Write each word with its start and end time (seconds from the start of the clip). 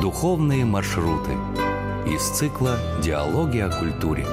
Духовные 0.00 0.64
маршруты 0.64 1.32
из 2.06 2.22
цикла 2.30 2.78
«Диалоги 3.02 3.58
о 3.58 3.68
культуре». 3.68 4.24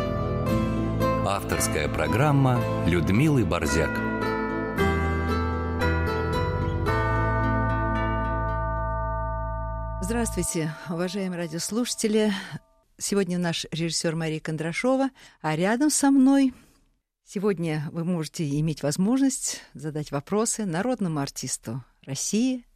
Авторская 1.26 1.90
программа 1.90 2.62
Людмилы 2.86 3.44
Борзяк. 3.46 3.90
Здравствуйте, 10.04 10.76
уважаемые 10.88 11.40
радиослушатели. 11.40 12.32
Сегодня 13.00 13.40
наш 13.40 13.66
режиссер 13.72 14.16
Мария 14.16 14.40
Кондрашова, 14.40 15.10
а 15.42 15.56
рядом 15.56 15.90
со 15.90 16.12
мной 16.12 16.54
сегодня 17.24 17.90
вы 17.92 18.04
можете 18.04 18.48
иметь 18.60 18.84
возможность 18.84 19.64
задать 19.74 20.12
вопросы 20.12 20.66
народному 20.66 21.20
артисту 21.22 21.84
России, 22.06 22.68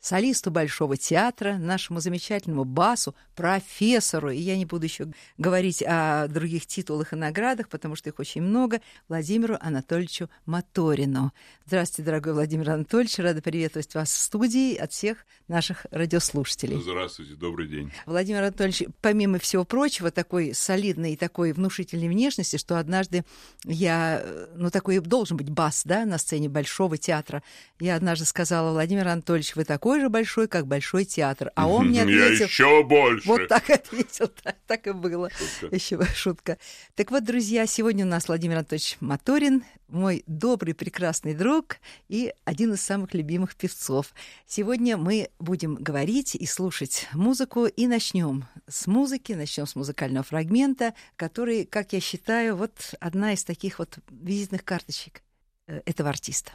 солисту 0.00 0.50
Большого 0.50 0.96
театра, 0.96 1.56
нашему 1.56 2.00
замечательному 2.00 2.64
басу, 2.64 3.14
профессору, 3.34 4.30
и 4.30 4.38
я 4.38 4.56
не 4.56 4.64
буду 4.64 4.84
еще 4.84 5.08
говорить 5.36 5.82
о 5.86 6.28
других 6.28 6.66
титулах 6.66 7.12
и 7.12 7.16
наградах, 7.16 7.68
потому 7.68 7.96
что 7.96 8.08
их 8.10 8.18
очень 8.18 8.42
много, 8.42 8.80
Владимиру 9.08 9.56
Анатольевичу 9.60 10.30
Моторину. 10.46 11.32
Здравствуйте, 11.66 12.06
дорогой 12.06 12.34
Владимир 12.34 12.70
Анатольевич, 12.70 13.18
рада 13.18 13.42
приветствовать 13.42 13.94
вас 13.94 14.12
в 14.12 14.16
студии 14.16 14.76
от 14.76 14.92
всех 14.92 15.26
наших 15.48 15.86
радиослушателей. 15.90 16.80
Здравствуйте, 16.80 17.34
добрый 17.34 17.68
день. 17.68 17.92
Владимир 18.06 18.42
Анатольевич, 18.42 18.84
помимо 19.00 19.38
всего 19.38 19.64
прочего, 19.64 20.10
такой 20.10 20.54
солидной 20.54 21.12
и 21.12 21.16
такой 21.16 21.52
внушительной 21.52 22.08
внешности, 22.08 22.56
что 22.56 22.78
однажды 22.78 23.24
я, 23.64 24.24
ну 24.54 24.70
такой 24.70 25.00
должен 25.00 25.36
быть 25.36 25.50
бас, 25.50 25.82
да, 25.84 26.04
на 26.04 26.18
сцене 26.18 26.48
Большого 26.48 26.96
театра, 26.96 27.42
я 27.80 27.96
однажды 27.96 28.24
сказала, 28.24 28.72
Владимир 28.72 29.08
Анатольевич, 29.08 29.56
вы 29.56 29.64
такой 29.64 29.85
такой 29.86 30.00
же 30.00 30.08
большой, 30.08 30.48
как 30.48 30.66
Большой 30.66 31.04
театр. 31.04 31.52
А 31.54 31.68
он 31.68 31.90
мне 31.90 32.02
ответил... 32.02 32.24
Я 32.24 32.44
еще 32.44 32.82
больше. 32.82 33.28
Вот 33.28 33.46
так 33.46 33.70
ответил, 33.70 34.26
так, 34.42 34.56
так 34.66 34.84
и 34.88 34.90
было. 34.90 35.30
Шутка. 35.30 35.76
Еще 35.76 36.04
шутка. 36.12 36.58
Так 36.96 37.12
вот, 37.12 37.22
друзья, 37.24 37.66
сегодня 37.68 38.04
у 38.04 38.08
нас 38.08 38.26
Владимир 38.26 38.56
Анатольевич 38.56 38.96
Моторин, 38.98 39.62
мой 39.86 40.24
добрый, 40.26 40.74
прекрасный 40.74 41.34
друг 41.34 41.76
и 42.08 42.34
один 42.44 42.72
из 42.72 42.82
самых 42.82 43.14
любимых 43.14 43.54
певцов. 43.54 44.12
Сегодня 44.44 44.96
мы 44.96 45.28
будем 45.38 45.76
говорить 45.76 46.34
и 46.34 46.46
слушать 46.46 47.06
музыку, 47.12 47.66
и 47.66 47.86
начнем 47.86 48.44
с 48.66 48.88
музыки, 48.88 49.34
начнем 49.34 49.68
с 49.68 49.76
музыкального 49.76 50.24
фрагмента, 50.24 50.94
который, 51.14 51.64
как 51.64 51.92
я 51.92 52.00
считаю, 52.00 52.56
вот 52.56 52.72
одна 52.98 53.34
из 53.34 53.44
таких 53.44 53.78
вот 53.78 53.98
визитных 54.10 54.64
карточек 54.64 55.22
э, 55.68 55.80
этого 55.86 56.08
артиста. 56.08 56.50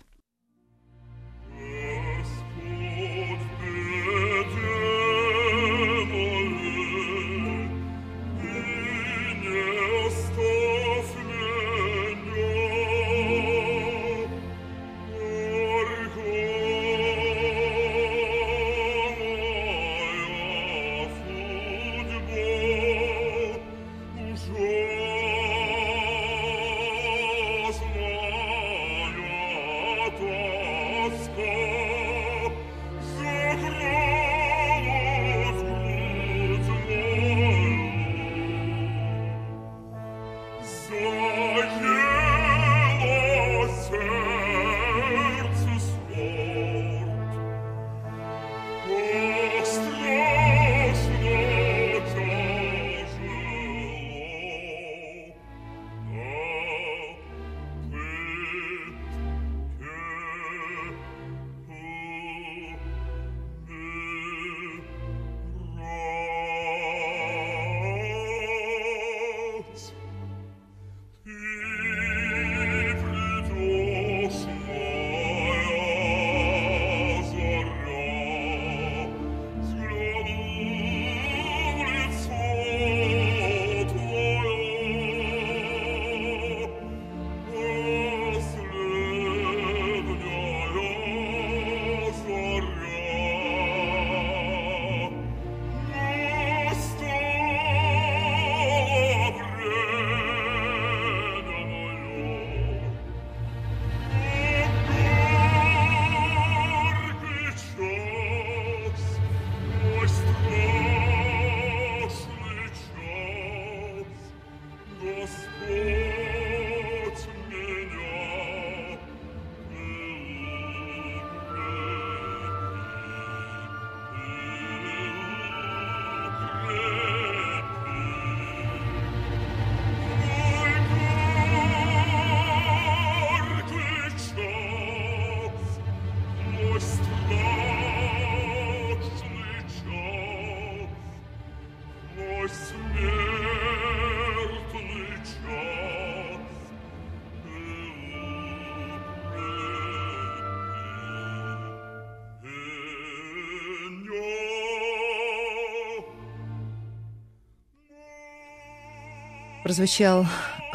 Прозвучал 159.71 160.25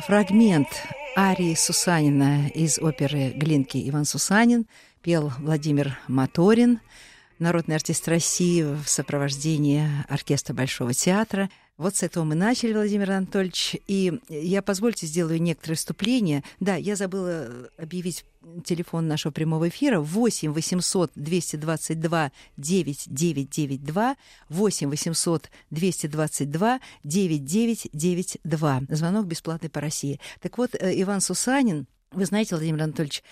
фрагмент 0.07 0.69
арии 1.19 1.55
Сусанина 1.55 2.49
из 2.49 2.79
оперы 2.79 3.31
«Глинки 3.37 3.77
Иван 3.91 4.07
Сусанин», 4.07 4.67
пел 5.03 5.31
Владимир 5.39 5.99
Моторин, 6.09 6.81
народный 7.39 7.77
артист 7.77 8.09
России 8.09 8.63
в 8.63 8.89
сопровождении 8.89 9.87
оркестра 10.09 10.55
Большого 10.55 10.95
театра– 10.95 11.51
вот 11.79 11.95
с 11.97 12.03
этого 12.03 12.25
мы 12.25 12.35
начали, 12.35 12.73
Владимир 12.73 13.11
Анатольевич. 13.11 13.77
И 13.87 14.19
я, 14.29 14.63
позвольте, 14.63 15.07
сделаю 15.07 15.43
некоторые 15.43 15.77
вступления. 15.77 16.43
Да, 16.59 16.77
я 16.77 16.97
забыла 16.97 17.69
объявить 17.77 18.25
телефон 18.65 19.09
нашего 19.09 19.33
прямого 19.33 19.69
эфира 19.69 20.01
8 20.01 20.53
800 20.53 21.11
222 21.15 22.33
9992 22.57 24.17
8 24.49 24.89
800 24.89 25.51
222 25.71 26.81
9992. 27.05 28.83
Звонок 28.89 29.27
бесплатный 29.27 29.69
по 29.69 29.81
России. 29.81 30.19
Так 30.41 30.57
вот, 30.59 30.75
э, 30.75 31.03
Иван 31.03 31.21
Сусанин, 31.21 31.87
вы 32.13 32.25
знаете, 32.25 32.55
Владимир 32.55 32.85
Анатольевич, 32.85 33.23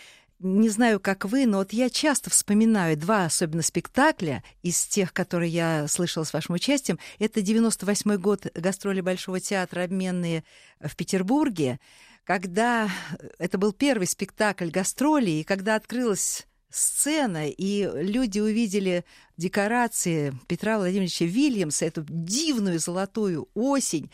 не 0.45 0.69
знаю, 0.69 1.01
как 1.01 1.25
вы, 1.25 1.47
но 1.47 1.59
вот 1.59 1.73
я 1.73 1.89
часто 1.89 2.29
вспоминаю 2.29 2.99
два 2.99 3.25
особенно 3.25 3.63
спектакля 3.63 4.45
из 4.63 4.85
тех, 4.85 5.15
которые 5.15 5.51
я 5.51 5.89
слышала 5.89 6.25
с 6.25 6.35
вашим 6.35 6.55
участием. 6.55 6.99
Это 7.19 7.41
98 7.41 8.17
год 8.17 8.47
гастроли 8.55 9.01
Большого 9.01 9.41
театра 9.41 9.85
«Обменные» 9.85 10.45
в 10.81 10.95
Петербурге, 10.97 11.81
когда 12.25 12.91
это 13.39 13.57
был 13.57 13.73
первый 13.73 14.07
спектакль 14.07 14.69
гастроли, 14.69 15.31
и 15.31 15.45
когда 15.45 15.77
открылась 15.77 16.47
сцена, 16.71 17.49
и 17.49 17.89
люди 18.03 18.39
увидели 18.39 19.05
декорации 19.37 20.35
Петра 20.47 20.77
Владимировича 20.77 21.25
Вильямса, 21.25 21.87
эту 21.87 22.05
дивную 22.07 22.81
золотую 22.81 23.49
осень, 23.55 24.11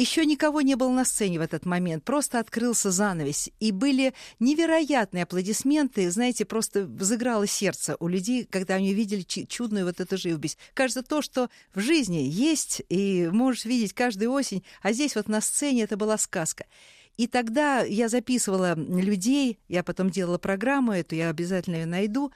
еще 0.00 0.24
никого 0.24 0.62
не 0.62 0.76
было 0.76 0.90
на 0.90 1.04
сцене 1.04 1.38
в 1.38 1.42
этот 1.42 1.66
момент, 1.66 2.04
просто 2.04 2.38
открылся 2.38 2.90
занавес. 2.90 3.50
И 3.60 3.70
были 3.70 4.14
невероятные 4.38 5.24
аплодисменты, 5.24 6.10
знаете, 6.10 6.44
просто 6.44 6.84
взыграло 6.86 7.46
сердце 7.46 7.96
у 8.00 8.08
людей, 8.08 8.44
когда 8.44 8.74
они 8.74 8.92
увидели 8.92 9.22
чудную 9.22 9.84
вот 9.84 10.00
эту 10.00 10.16
живопись. 10.16 10.56
Кажется, 10.74 11.02
то, 11.02 11.22
что 11.22 11.50
в 11.74 11.80
жизни 11.80 12.18
есть, 12.18 12.82
и 12.88 13.28
можешь 13.30 13.64
видеть 13.64 13.92
каждую 13.92 14.32
осень, 14.32 14.64
а 14.82 14.92
здесь 14.92 15.16
вот 15.16 15.28
на 15.28 15.40
сцене 15.40 15.82
это 15.82 15.96
была 15.96 16.16
сказка. 16.18 16.64
И 17.20 17.26
тогда 17.26 17.82
я 17.82 18.08
записывала 18.08 18.74
людей, 18.74 19.58
я 19.68 19.82
потом 19.82 20.08
делала 20.08 20.38
программу 20.38 20.92
эту, 20.92 21.16
я 21.16 21.28
обязательно 21.28 21.76
ее 21.76 21.84
найду, 21.84 22.32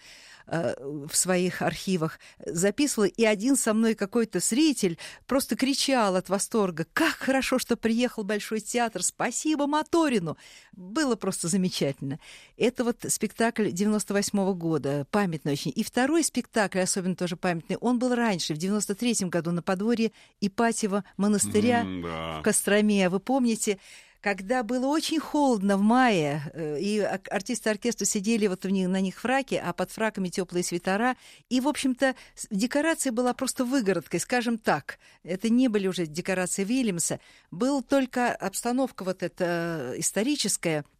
Э, 0.47 0.75
в 0.79 1.17
своих 1.17 1.63
архивах 1.63 2.19
записывала, 2.45 3.07
и 3.07 3.25
один 3.25 3.57
со 3.57 3.73
мной 3.73 3.95
какой-то 3.95 4.41
зритель 4.41 4.99
просто 5.27 5.57
кричал 5.57 6.17
от 6.17 6.29
восторга. 6.29 6.87
«Как 6.93 7.15
хорошо, 7.15 7.59
что 7.59 7.79
приехал 7.79 8.25
Большой 8.25 8.61
театр! 8.61 9.03
Спасибо 9.03 9.67
Моторину!» 9.67 10.37
Было 10.73 11.17
просто 11.17 11.49
замечательно. 11.49 12.21
Это 12.59 12.85
вот 12.85 13.07
спектакль 13.09 13.71
98 13.71 14.39
-го 14.39 14.55
года, 14.55 15.07
памятный 15.11 15.53
очень. 15.53 15.73
И 15.75 15.83
второй 15.83 16.23
спектакль, 16.23 16.81
особенно 16.81 17.17
тоже 17.17 17.37
памятный, 17.37 17.77
он 17.79 17.99
был 17.99 18.15
раньше, 18.15 18.53
в 18.53 18.59
93 18.59 19.31
году 19.31 19.51
на 19.51 19.63
подворье 19.63 20.13
Ипатьева 20.43 21.05
монастыря 21.17 21.85
mm, 21.85 22.03
да. 22.03 22.41
в 22.41 22.43
Костроме. 22.43 23.09
Вы 23.09 23.19
помните, 23.19 23.79
когда 24.25 24.63
было 24.63 24.87
очень 24.87 25.21
холодно 25.21 25.77
в 25.77 25.83
мае, 25.83 26.41
э, 26.55 26.81
и 26.81 26.99
артисты 26.99 27.69
оркестра 27.69 28.07
сидели 28.07 28.47
вот 28.47 28.65
на 28.65 28.99
них 29.03 29.21
фраки, 29.21 29.55
а 29.63 29.75
под 29.75 29.91
фраками 29.91 30.31
теплые 30.31 30.65
свитера, 30.65 31.19
и, 31.51 31.61
в 31.61 31.69
общем-то, 31.69 32.15
декорация 32.51 33.13
была 33.13 33.35
просто 33.35 33.67
выгородкой, 33.67 34.21
скажем 34.21 34.57
так. 34.57 34.99
Это 35.25 35.51
не 35.51 35.69
были 35.69 35.89
уже 35.89 36.07
декорации 36.07 36.65
Вильямса, 36.65 37.21
был 37.51 37.83
только 37.83 38.35
обстановка 38.35 39.05
вот 39.05 39.23
эта 39.23 39.93
историческая, 39.99 40.87
Э, 40.87 40.94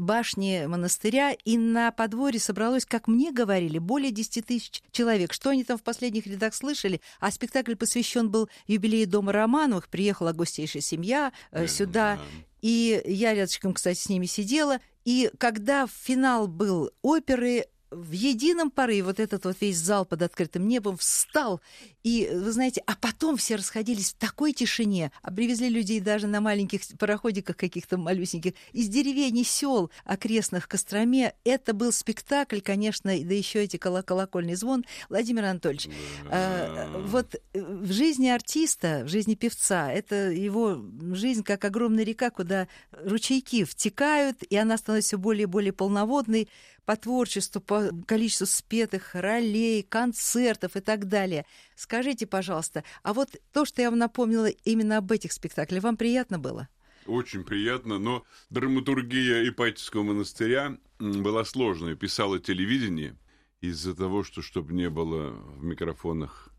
башни 0.00 0.66
монастыря, 0.66 1.32
и 1.32 1.56
на 1.56 1.90
подворье 1.92 2.40
собралось, 2.40 2.84
как 2.84 3.08
мне 3.08 3.32
говорили, 3.32 3.78
более 3.78 4.10
10 4.10 4.46
тысяч 4.46 4.82
человек. 4.90 5.32
Что 5.32 5.50
они 5.50 5.64
там 5.64 5.78
в 5.78 5.82
последних 5.82 6.26
рядах 6.26 6.54
слышали? 6.54 7.00
А 7.20 7.30
спектакль 7.30 7.74
посвящен 7.74 8.30
был 8.30 8.48
юбилею 8.66 9.08
Дома 9.08 9.32
Романовых. 9.32 9.88
Приехала 9.88 10.32
гостейшая 10.32 10.82
семья 10.82 11.32
э, 11.52 11.66
сюда. 11.66 12.18
И 12.62 13.02
я 13.06 13.34
рядышком, 13.34 13.72
кстати, 13.72 13.98
с 13.98 14.08
ними 14.08 14.26
сидела. 14.26 14.80
И 15.04 15.30
когда 15.38 15.86
финал 15.86 16.46
был 16.46 16.90
оперы, 17.02 17.66
в 17.90 18.12
едином 18.12 18.70
порыве 18.70 19.02
вот 19.02 19.20
этот 19.20 19.44
вот 19.44 19.56
весь 19.60 19.78
зал 19.78 20.04
под 20.04 20.22
открытым 20.22 20.66
небом 20.68 20.96
встал. 20.96 21.60
И, 22.02 22.30
вы 22.32 22.52
знаете, 22.52 22.82
а 22.86 22.94
потом 22.94 23.36
все 23.36 23.56
расходились 23.56 24.12
в 24.12 24.16
такой 24.16 24.52
тишине. 24.52 25.12
А 25.22 25.32
привезли 25.32 25.68
людей 25.68 26.00
даже 26.00 26.26
на 26.26 26.40
маленьких 26.40 26.80
пароходиках 26.98 27.56
каких-то 27.56 27.98
малюсеньких 27.98 28.54
из 28.72 28.88
деревень 28.88 29.38
и 29.38 29.44
сел 29.44 29.90
окрестных 30.04 30.68
Костроме. 30.68 31.34
Это 31.44 31.74
был 31.74 31.92
спектакль, 31.92 32.60
конечно, 32.60 33.10
да 33.10 33.34
еще 33.34 33.62
эти 33.64 33.76
колокольный 33.76 34.54
звон. 34.54 34.84
Владимир 35.08 35.44
Анатольевич, 35.44 35.88
э, 36.30 36.96
вот 37.06 37.34
в 37.52 37.92
жизни 37.92 38.28
артиста, 38.28 39.02
в 39.04 39.08
жизни 39.08 39.34
певца, 39.34 39.92
это 39.92 40.30
его 40.30 40.80
жизнь 41.12 41.42
как 41.42 41.64
огромная 41.64 42.04
река, 42.04 42.30
куда 42.30 42.68
ручейки 42.92 43.64
втекают, 43.64 44.42
и 44.42 44.56
она 44.56 44.76
становится 44.78 45.08
все 45.08 45.18
более 45.18 45.42
и 45.42 45.46
более 45.46 45.72
полноводной 45.72 46.48
по 46.84 46.96
творчеству, 46.96 47.60
по 47.60 47.90
количеству 48.06 48.46
спетых 48.46 49.14
ролей, 49.14 49.82
концертов 49.82 50.76
и 50.76 50.80
так 50.80 51.06
далее. 51.06 51.44
Скажите, 51.76 52.26
пожалуйста, 52.26 52.84
а 53.02 53.12
вот 53.12 53.30
то, 53.52 53.64
что 53.64 53.82
я 53.82 53.90
вам 53.90 53.98
напомнила 53.98 54.48
именно 54.48 54.98
об 54.98 55.10
этих 55.12 55.32
спектаклях, 55.32 55.82
вам 55.82 55.96
приятно 55.96 56.38
было? 56.38 56.68
Очень 57.06 57.44
приятно, 57.44 57.98
но 57.98 58.24
драматургия 58.50 59.48
Ипатьевского 59.48 60.02
монастыря 60.02 60.76
была 60.98 61.44
сложной. 61.44 61.96
Писала 61.96 62.38
телевидение 62.38 63.16
из-за 63.60 63.94
того, 63.94 64.22
что 64.22 64.42
чтобы 64.42 64.72
не 64.74 64.90
было 64.90 65.30
в 65.30 65.62
микрофонах 65.62 66.50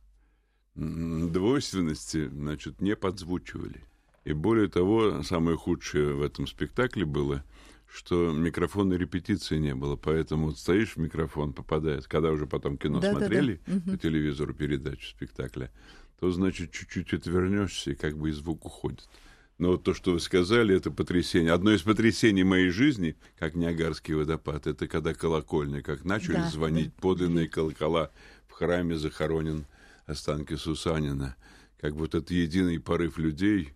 двойственности, 0.75 2.27
значит, 2.27 2.81
не 2.81 2.95
подзвучивали. 2.95 3.85
И 4.23 4.33
более 4.33 4.67
того, 4.67 5.23
самое 5.23 5.57
худшее 5.57 6.13
в 6.13 6.21
этом 6.21 6.47
спектакле 6.47 7.05
было– 7.05 7.43
что 7.91 8.31
микрофона 8.31 8.93
репетиции 8.93 9.57
не 9.57 9.75
было, 9.75 9.97
поэтому 9.97 10.47
вот 10.47 10.57
стоишь 10.57 10.95
в 10.95 10.97
микрофон, 10.97 11.53
попадает, 11.53 12.07
когда 12.07 12.31
уже 12.31 12.47
потом 12.47 12.77
кино 12.77 13.01
да, 13.01 13.11
смотрели 13.11 13.59
да, 13.67 13.73
да. 13.85 13.91
по 13.91 13.97
телевизору 13.97 14.53
передачу 14.53 15.09
спектакля, 15.09 15.71
то, 16.19 16.31
значит, 16.31 16.71
чуть-чуть 16.71 17.13
отвернешься, 17.13 17.91
и 17.91 17.95
как 17.95 18.17
бы 18.17 18.29
и 18.29 18.31
звук 18.31 18.65
уходит. 18.65 19.09
Но 19.57 19.73
вот 19.73 19.83
то, 19.83 19.93
что 19.93 20.13
вы 20.13 20.19
сказали, 20.19 20.75
это 20.75 20.89
потрясение. 20.89 21.51
Одно 21.51 21.71
из 21.71 21.81
потрясений 21.81 22.43
моей 22.43 22.69
жизни, 22.69 23.15
как 23.37 23.55
Ниагарский 23.55 24.15
водопад, 24.15 24.67
это 24.67 24.87
когда 24.87 25.13
колокольни, 25.13 25.81
как 25.81 26.05
начали 26.05 26.35
да, 26.35 26.49
звонить 26.49 26.93
подлинные 26.95 27.47
колокола 27.47 28.09
в 28.47 28.53
храме 28.53 28.95
захоронен 28.95 29.65
останки 30.05 30.55
Сусанина. 30.55 31.35
Как 31.79 31.93
вот 31.93 32.15
этот 32.15 32.31
единый 32.31 32.79
порыв 32.79 33.17
людей, 33.17 33.73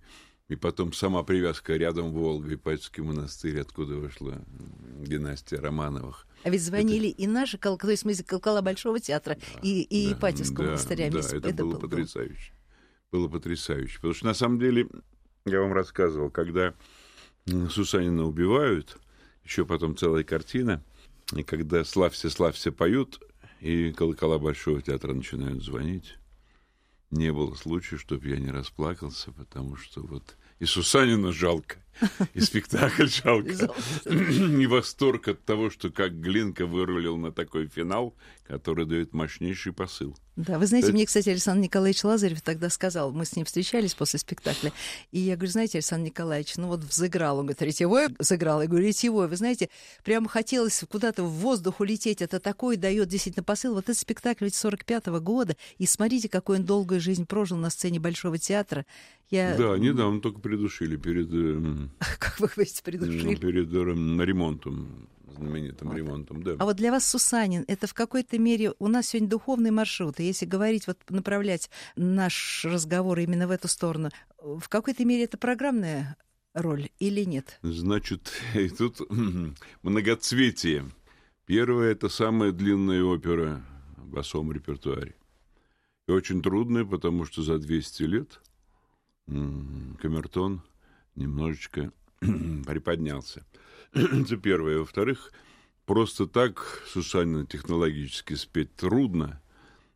и 0.48 0.56
потом 0.56 0.94
сама 0.94 1.24
привязка 1.24 1.76
рядом 1.76 2.12
Волга, 2.12 2.54
Ипатьевский 2.54 3.02
монастырь, 3.02 3.60
откуда 3.60 3.96
вышла 3.96 4.40
династия 5.00 5.58
Романовых. 5.58 6.28
А 6.44 6.50
ведь 6.50 6.62
звонили 6.62 7.10
это... 7.10 7.22
и 7.22 7.28
наши 7.28 7.58
колокола, 7.58 7.88
то 7.88 7.92
есть 7.92 8.02
смысле 8.04 8.26
колокола 8.26 8.62
Большого 8.62 9.00
театра 9.00 9.36
да, 9.36 9.60
и, 9.64 9.82
и 9.82 10.10
да, 10.10 10.14
Ипатьевского 10.14 10.58
да, 10.58 10.64
монастыря. 10.66 11.10
Да, 11.10 11.20
это, 11.20 11.38
это 11.38 11.64
было, 11.64 11.72
было 11.72 11.80
потрясающе. 11.80 12.54
Было 13.12 13.28
потрясающе. 13.28 13.96
Потому 13.96 14.14
что 14.14 14.26
на 14.26 14.34
самом 14.36 14.60
деле, 14.60 14.88
я 15.46 15.62
вам 15.62 15.74
рассказывал, 15.74 16.30
когда 16.30 16.76
Сусанина 17.46 18.26
убивают, 18.26 18.98
еще 19.44 19.66
потом 19.66 19.98
целая 19.98 20.24
картина, 20.24 20.84
и 21.36 21.42
когда 21.42 21.84
«Славься, 21.84 22.30
славься» 22.30 22.72
поют, 22.72 23.20
и 23.62 23.92
колокола 23.94 24.38
Большого 24.38 24.80
театра 24.82 25.14
начинают 25.14 25.64
звонить, 25.64 26.18
не 27.16 27.32
было 27.32 27.56
случая, 27.56 27.98
чтобы 27.98 28.28
я 28.28 28.38
не 28.38 28.52
расплакался, 28.52 29.32
потому 29.32 29.76
что 29.76 30.02
вот 30.02 30.36
и 30.60 30.66
Сусанина 30.66 31.32
жалко, 31.32 31.78
и 32.34 32.40
спектакль 32.40 33.08
жалко. 33.08 33.74
И 34.06 34.68
восторг 34.68 35.28
от 35.28 35.44
того, 35.46 35.70
что 35.70 35.90
как 35.90 36.20
Глинка 36.20 36.66
вырулил 36.66 37.18
на 37.18 37.32
такой 37.32 37.68
финал, 37.68 38.16
который 38.48 38.86
дает 38.86 39.14
мощнейший 39.14 39.74
посыл. 39.74 40.16
Да, 40.36 40.60
вы 40.60 40.68
знаете, 40.68 40.88
это... 40.88 40.96
мне, 40.96 41.06
кстати, 41.06 41.30
Александр 41.30 41.64
Николаевич 41.64 42.04
Лазарев 42.04 42.42
тогда 42.42 42.70
сказал, 42.70 43.12
мы 43.12 43.26
с 43.26 43.36
ним 43.36 43.46
встречались 43.46 43.94
после 43.94 44.20
спектакля, 44.20 44.74
и 45.12 45.20
я 45.20 45.36
говорю, 45.36 45.52
знаете, 45.52 45.78
Александр 45.78 46.08
Николаевич, 46.08 46.58
ну 46.58 46.68
вот 46.68 46.82
взыграл, 46.82 47.40
он 47.40 47.46
говорит, 47.46 47.62
ретевой 47.62 48.08
взыграл, 48.20 48.62
я 48.62 48.68
говорю, 48.68 48.86
ретевой, 48.86 49.28
вы 49.28 49.36
знаете, 49.38 49.70
прямо 50.04 50.28
хотелось 50.28 50.84
куда-то 50.90 51.24
в 51.24 51.30
воздух 51.30 51.80
улететь, 51.80 52.22
это 52.22 52.40
такой 52.40 52.76
дает 52.76 53.08
действительно 53.08 53.44
посыл, 53.44 53.74
вот 53.74 53.86
этот 53.86 53.98
спектакль 53.98 54.46
ведь 54.46 54.56
45-го 54.56 55.20
года, 55.22 55.56
и 55.78 55.86
смотрите, 55.86 56.28
какую 56.28 56.60
он 56.60 56.66
долгую 56.66 57.00
жизнь 57.00 57.26
прожил 57.26 57.58
на 57.58 57.70
сцене 57.70 58.00
Большого 58.00 58.38
театра. 58.38 58.86
Я... 59.30 59.56
Да, 59.56 59.78
недавно 59.78 60.22
только 60.22 60.40
придушили 60.40 60.98
перед... 60.98 61.85
Как 62.20 62.40
вы 62.40 62.48
говорите, 62.48 62.84
придушили? 62.84 63.36
Перед 63.36 63.74
э, 63.74 64.26
ремонтом 64.26 65.08
знаменитым 65.36 65.90
вот. 65.90 65.98
ремонтом, 65.98 66.44
да. 66.44 66.56
А 66.60 66.66
вот 66.66 66.76
для 66.78 66.92
вас 66.92 67.08
Сусанин, 67.08 67.66
это 67.68 67.88
в 67.88 67.94
какой-то 67.94 68.40
мере 68.40 68.74
у 68.80 68.88
нас 68.88 69.08
сегодня 69.08 69.30
духовный 69.30 69.72
маршрут, 69.72 70.20
и 70.20 70.24
если 70.24 70.46
говорить, 70.46 70.88
вот 70.88 70.98
направлять 71.10 71.70
наш 71.96 72.66
разговор 72.66 73.20
именно 73.20 73.48
в 73.48 73.52
эту 73.52 73.68
сторону, 73.68 74.10
в 74.42 74.68
какой-то 74.70 75.06
мере 75.06 75.26
это 75.26 75.38
программная 75.38 76.18
роль 76.54 76.90
или 77.00 77.24
нет? 77.24 77.60
Значит, 77.62 78.32
и 78.56 78.70
тут 78.70 79.02
многоцветие. 79.84 80.90
Первое— 81.46 81.92
это 81.92 82.10
самая 82.10 82.52
длинная 82.52 83.04
опера 83.04 83.64
в 83.98 84.08
басовом 84.08 84.52
репертуаре. 84.52 85.16
И 86.08 86.12
очень 86.12 86.42
трудная, 86.42 86.86
потому 86.86 87.26
что 87.26 87.44
за 87.44 87.60
200 87.60 88.04
лет 88.04 88.42
камертон 89.28 90.62
немножечко 91.16 91.92
приподнялся. 92.20 93.46
Это 93.94 94.38
первое. 94.38 94.80
Во-вторых, 94.80 95.32
просто 95.86 96.28
так 96.28 96.84
Сусанина 96.88 97.46
технологически 97.46 98.34
спеть 98.34 98.76
трудно, 98.76 99.42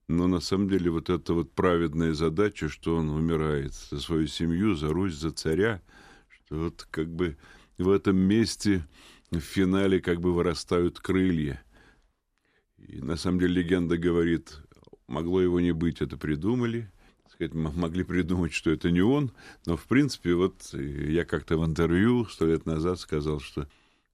но 0.07 0.27
на 0.27 0.39
самом 0.39 0.69
деле 0.69 0.89
вот 0.89 1.09
эта 1.09 1.33
вот 1.33 1.51
праведная 1.51 2.13
задача, 2.13 2.69
что 2.69 2.95
он 2.95 3.09
умирает 3.09 3.73
за 3.73 3.99
свою 3.99 4.27
семью, 4.27 4.75
за 4.75 4.89
Русь, 4.89 5.15
за 5.15 5.31
царя, 5.31 5.81
что 6.29 6.57
вот 6.57 6.87
как 6.89 7.09
бы 7.09 7.37
в 7.77 7.89
этом 7.89 8.17
месте 8.17 8.85
в 9.31 9.39
финале 9.39 10.01
как 10.01 10.19
бы 10.19 10.33
вырастают 10.33 10.99
крылья. 10.99 11.63
И 12.77 13.01
на 13.01 13.17
самом 13.17 13.39
деле 13.39 13.61
легенда 13.61 13.97
говорит, 13.97 14.57
могло 15.07 15.41
его 15.41 15.59
не 15.59 15.71
быть, 15.71 16.01
это 16.01 16.17
придумали– 16.17 16.91
сказать, 17.39 17.53
могли 17.53 18.03
придумать, 18.03 18.51
что 18.51 18.69
это 18.69 18.91
не 18.91 19.01
он, 19.01 19.31
но 19.65 19.77
в 19.77 19.85
принципе 19.85 20.33
вот 20.33 20.73
я 20.73 21.23
как-то 21.23 21.57
в 21.57 21.65
интервью 21.65 22.25
сто 22.25 22.45
лет 22.45 22.65
назад 22.65 22.99
сказал, 22.99 23.39
что 23.39 23.65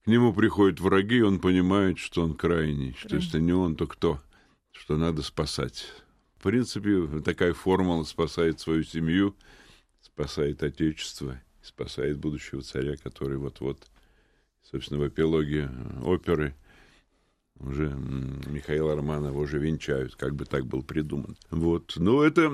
к 0.04 0.06
нему 0.06 0.32
приходят 0.32 0.78
враги, 0.78 1.22
он 1.22 1.40
понимает, 1.40 1.98
что 1.98 2.22
он 2.22 2.34
крайний, 2.34 2.94
что 2.96 3.16
если 3.16 3.40
не 3.40 3.52
он, 3.52 3.74
то 3.74 3.88
кто, 3.88 4.20
что 4.70 4.96
надо 4.96 5.22
спасать. 5.22 5.86
В 6.38 6.44
принципе, 6.44 7.20
такая 7.22 7.52
формула 7.52 8.04
спасает 8.04 8.60
свою 8.60 8.84
семью, 8.84 9.34
спасает 10.00 10.62
Отечество, 10.62 11.40
спасает 11.62 12.18
будущего 12.18 12.62
царя, 12.62 12.96
который 12.96 13.38
вот-вот, 13.38 13.88
собственно, 14.62 15.00
в 15.00 15.08
эпилоге 15.08 15.68
оперы 16.04 16.54
уже 17.60 17.88
Михаила 18.46 18.94
Романова 18.94 19.38
уже 19.38 19.58
венчают, 19.58 20.16
как 20.16 20.34
бы 20.34 20.44
так 20.44 20.66
был 20.66 20.82
придуман. 20.82 21.36
Вот. 21.50 21.94
Ну, 21.96 22.22
это, 22.22 22.50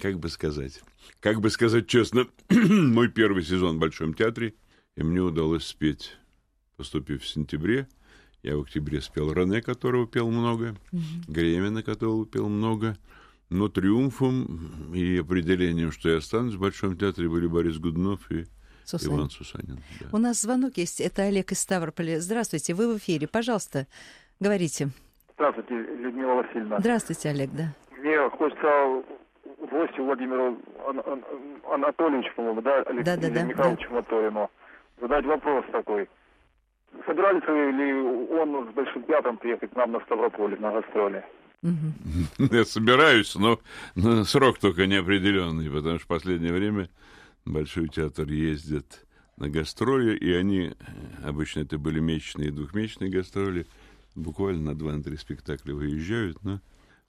как 0.00 0.18
бы 0.18 0.28
сказать, 0.28 0.82
как 1.20 1.40
бы 1.40 1.50
сказать 1.50 1.86
честно, 1.86 2.26
мой 2.50 3.08
первый 3.08 3.42
сезон 3.42 3.76
в 3.76 3.80
Большом 3.80 4.14
театре, 4.14 4.54
и 4.96 5.02
мне 5.02 5.20
удалось 5.20 5.66
спеть 5.66 6.16
поступив 6.76 7.22
в 7.22 7.28
сентябре. 7.28 7.88
Я 8.42 8.56
в 8.56 8.60
октябре 8.60 9.00
спел 9.00 9.32
Рене, 9.32 9.60
которого 9.60 10.06
пел 10.06 10.30
много, 10.30 10.76
угу. 10.92 11.02
Гремина, 11.26 11.82
которого 11.82 12.26
пел 12.26 12.48
много. 12.48 12.96
Но 13.48 13.68
триумфом 13.68 14.92
и 14.92 15.18
определением, 15.18 15.92
что 15.92 16.08
я 16.10 16.16
останусь 16.18 16.54
в 16.54 16.60
Большом 16.60 16.96
театре, 16.96 17.28
были 17.28 17.46
Борис 17.46 17.78
Гуднов 17.78 18.30
и 18.30 18.46
Сусанин. 18.88 19.18
Иван 19.18 19.30
Сусанин. 19.30 19.78
Да. 20.00 20.06
У 20.12 20.18
нас 20.18 20.40
звонок 20.40 20.76
есть. 20.76 21.00
Это 21.00 21.22
Олег 21.22 21.52
из 21.52 21.60
Ставрополя. 21.60 22.20
Здравствуйте, 22.20 22.74
вы 22.74 22.94
в 22.94 22.98
эфире. 22.98 23.26
Пожалуйста, 23.28 23.86
говорите. 24.40 24.88
Здравствуйте, 25.34 25.74
Людмила 25.74 26.34
Васильевна. 26.34 26.78
Здравствуйте, 26.80 27.28
Олег, 27.30 27.50
да. 27.52 27.74
Мне 27.98 28.28
хочется 28.30 29.02
гостю 29.70 30.04
Владимиру 30.04 30.58
Ан- 30.86 31.02
Ан- 31.04 31.24
Анатольевичу, 31.72 32.32
по-моему, 32.36 32.62
да, 32.62 32.82
Алексею 32.82 33.04
да, 33.04 33.28
да, 33.30 33.42
Михайловичу 33.42 33.88
да. 33.88 33.94
Моторину 33.96 34.50
задать 35.00 35.24
вопрос 35.24 35.64
такой. 35.72 36.08
Собирались 37.06 37.42
ли 37.46 37.92
он 38.38 38.70
с 38.70 38.74
Большим 38.74 39.02
Пятом 39.02 39.36
приехать 39.36 39.70
к 39.72 39.76
нам 39.76 39.92
на 39.92 40.00
Ставрополе 40.00 40.56
на 40.56 40.72
гастроли? 40.72 41.24
Я 42.38 42.64
собираюсь, 42.64 43.34
но, 43.34 43.58
но 43.94 44.24
срок 44.24 44.58
только 44.58 44.86
неопределенный, 44.86 45.70
потому 45.70 45.96
что 45.98 46.04
в 46.04 46.08
последнее 46.08 46.52
время 46.52 46.88
Большой 47.46 47.88
театр 47.88 48.28
ездит 48.28 49.06
на 49.36 49.48
гастроли, 49.48 50.16
и 50.16 50.32
они, 50.32 50.72
обычно 51.22 51.60
это 51.60 51.78
были 51.78 52.00
месячные 52.00 52.48
и 52.48 52.50
двухмесячные 52.50 53.08
гастроли, 53.08 53.68
буквально 54.16 54.72
на 54.72 54.74
два-три 54.76 55.16
спектакля 55.16 55.72
выезжают, 55.72 56.42
но 56.42 56.60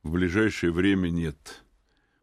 в 0.04 0.12
ближайшее 0.12 0.72
время 0.72 1.10
нет. 1.10 1.64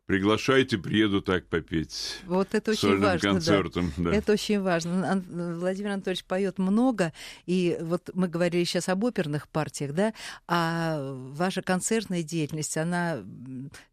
Приглашайте, 0.06 0.76
приеду 0.76 1.22
так 1.22 1.46
попеть. 1.46 2.18
Вот 2.26 2.48
это 2.52 2.72
очень 2.72 3.00
важно. 3.00 3.30
Концертом, 3.30 3.90
да. 3.96 4.10
Да. 4.10 4.14
Это 4.14 4.32
очень 4.34 4.60
важно. 4.60 5.24
Владимир 5.30 5.92
Анатольевич 5.92 6.26
поет 6.26 6.58
много, 6.58 7.14
и 7.46 7.78
вот 7.80 8.10
мы 8.12 8.28
говорили 8.28 8.64
сейчас 8.64 8.90
об 8.90 9.02
оперных 9.04 9.48
партиях, 9.48 9.94
да, 9.94 10.12
а 10.46 11.10
ваша 11.30 11.62
концертная 11.62 12.22
деятельность, 12.22 12.76
она, 12.76 13.24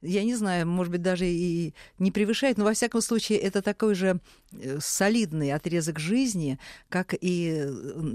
я 0.01 0.25
не 0.25 0.36
знаю, 0.36 0.68
может 0.68 0.91
быть, 0.91 1.01
даже 1.01 1.25
и 1.25 1.74
не 1.98 2.12
превышает, 2.12 2.58
но 2.58 2.65
во 2.65 2.74
всяком 2.74 3.00
случае 3.00 3.38
это 3.38 3.62
такой 3.62 3.96
же 3.96 4.20
э, 4.51 4.80
солидный 4.82 5.53
отрезок 5.53 5.98
жизни, 5.98 6.60
как 6.89 7.15
и 7.22 7.68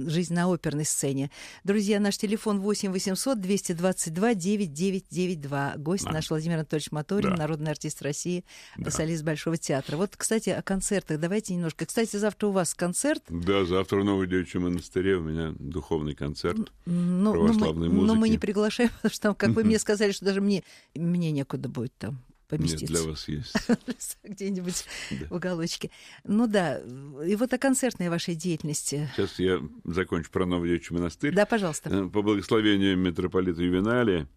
жизнь 0.06 0.34
на 0.34 0.52
оперной 0.52 0.84
сцене. 0.84 1.30
Друзья, 1.64 1.98
наш 1.98 2.18
телефон 2.18 2.60
8 2.60 2.92
800 2.92 3.40
222 3.40 4.34
9992. 4.34 5.74
Гость 5.78 6.06
а. 6.06 6.12
наш 6.12 6.28
Владимир 6.28 6.56
Анатольевич 6.56 6.92
Моторин, 6.92 7.30
да. 7.30 7.36
народный 7.36 7.70
артист 7.70 7.85
артист 7.86 8.02
России, 8.02 8.44
да. 8.76 8.90
солист 8.90 9.22
Большого 9.22 9.56
театра. 9.56 9.96
Вот, 9.96 10.16
кстати, 10.16 10.50
о 10.50 10.62
концертах 10.62 11.20
давайте 11.20 11.54
немножко. 11.54 11.86
Кстати, 11.86 12.16
завтра 12.16 12.48
у 12.48 12.50
вас 12.50 12.74
концерт. 12.74 13.22
Да, 13.28 13.64
завтра 13.64 14.00
в 14.00 14.04
Новой 14.04 14.26
Девичьем 14.26 14.62
монастыре 14.62 15.16
у 15.16 15.20
меня 15.20 15.54
духовный 15.58 16.14
концерт 16.14 16.72
ну, 16.84 17.32
православной 17.32 17.88
ну, 17.88 17.94
мы, 17.94 18.00
музыки. 18.00 18.06
Но 18.06 18.14
мы 18.14 18.28
не 18.28 18.38
приглашаем, 18.38 18.90
потому 18.90 19.12
что 19.12 19.22
там, 19.22 19.34
как 19.34 19.50
вы 19.50 19.64
мне 19.64 19.78
сказали, 19.78 20.12
что 20.12 20.24
даже 20.24 20.40
мне, 20.40 20.62
мне 20.94 21.30
некуда 21.30 21.68
будет 21.68 21.92
там 21.96 22.18
поместиться. 22.48 22.92
Нет, 22.92 23.02
для 23.02 23.10
вас 23.10 23.28
есть. 23.28 23.54
Где-нибудь 24.24 24.84
да. 25.10 25.26
в 25.28 25.32
уголочке. 25.32 25.90
Ну 26.24 26.46
да, 26.46 26.80
и 27.24 27.36
вот 27.36 27.52
о 27.52 27.58
концертной 27.58 28.08
вашей 28.08 28.34
деятельности. 28.34 29.08
Сейчас 29.14 29.38
я 29.38 29.60
закончу 29.84 30.30
про 30.30 30.46
Новый 30.46 30.70
Девичий 30.70 30.94
монастырь. 30.94 31.34
Да, 31.34 31.46
пожалуйста. 31.46 31.90
Э, 31.90 32.08
по 32.08 32.22
благословению 32.22 32.96
митрополита 32.96 33.62
Ювеналия 33.62 34.28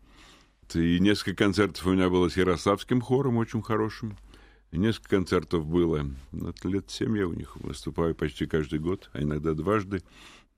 и 0.76 1.00
несколько 1.00 1.44
концертов 1.44 1.86
у 1.86 1.92
меня 1.92 2.10
было 2.10 2.30
с 2.30 2.38
Ярославским 2.38 3.02
хором 3.02 3.38
очень 3.38 3.62
хорошим. 3.62 4.18
И 4.72 4.78
несколько 4.78 5.10
концертов 5.10 5.66
было. 5.66 6.06
Вот 6.32 6.64
лет 6.64 6.90
семь 6.90 7.18
я 7.18 7.28
у 7.28 7.34
них 7.34 7.56
выступаю 7.58 8.14
почти 8.14 8.46
каждый 8.46 8.80
год, 8.80 9.10
а 9.14 9.22
иногда 9.22 9.54
дважды. 9.54 10.04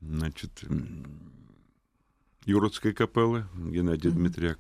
Значит, 0.02 0.64
Юродская 2.46 2.92
капелла, 2.92 3.48
Геннадий 3.56 4.10
mm-hmm. 4.10 4.14
Дмитряк, 4.14 4.60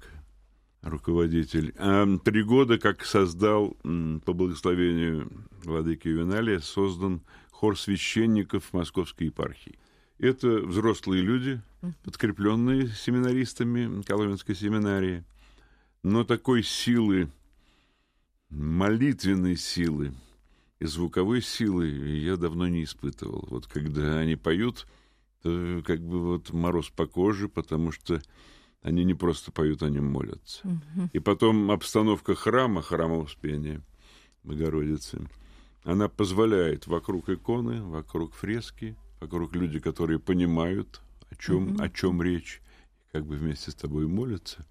руководитель. 0.81 1.73
А 1.77 2.07
три 2.23 2.43
года, 2.43 2.77
как 2.77 3.03
создал, 3.03 3.75
по 3.81 4.33
благословению 4.33 5.29
владыки 5.63 6.07
Ювеналия, 6.07 6.59
создан 6.59 7.21
хор 7.51 7.77
священников 7.77 8.71
Московской 8.71 9.27
епархии. 9.27 9.77
Это 10.17 10.47
взрослые 10.47 11.23
люди, 11.23 11.61
подкрепленные 12.03 12.87
семинаристами 12.87 14.01
Коломенской 14.03 14.55
семинарии– 14.55 15.25
но 16.03 16.23
такой 16.23 16.63
силы, 16.63 17.29
молитвенной 18.49 19.55
силы 19.55 20.13
и 20.79 20.85
звуковой 20.85 21.41
силы 21.41 21.89
я 21.89 22.37
давно 22.37 22.67
не 22.67 22.83
испытывал. 22.83 23.45
Вот 23.49 23.67
когда 23.67 24.17
они 24.19 24.35
поют, 24.35 24.87
то 25.43 25.81
как 25.85 26.01
бы 26.01 26.19
вот 26.19 26.51
мороз 26.51 26.89
по 26.89 27.05
коже, 27.05 27.49
потому 27.49 27.91
что 27.91 28.21
они 28.81 29.03
не 29.03 29.13
просто 29.13 29.51
поют, 29.51 29.83
они 29.83 29.99
молятся. 29.99 30.67
Угу. 30.67 31.09
И 31.13 31.19
потом 31.19 31.69
обстановка 31.69 32.33
храма, 32.33 32.81
храма 32.81 33.19
Успения 33.19 33.81
Богородицы, 34.43 35.29
она 35.83 36.09
позволяет 36.09 36.87
вокруг 36.87 37.29
иконы, 37.29 37.83
вокруг 37.83 38.33
фрески, 38.33 38.95
вокруг 39.19 39.55
люди, 39.55 39.79
которые 39.79 40.19
понимают, 40.19 41.01
о 41.29 41.35
чем, 41.35 41.73
угу. 41.73 41.83
о 41.83 41.89
чем 41.89 42.23
речь, 42.23 42.59
как 43.11 43.27
бы 43.27 43.35
вместе 43.35 43.69
с 43.69 43.75
тобой 43.75 44.07
молятся 44.07 44.65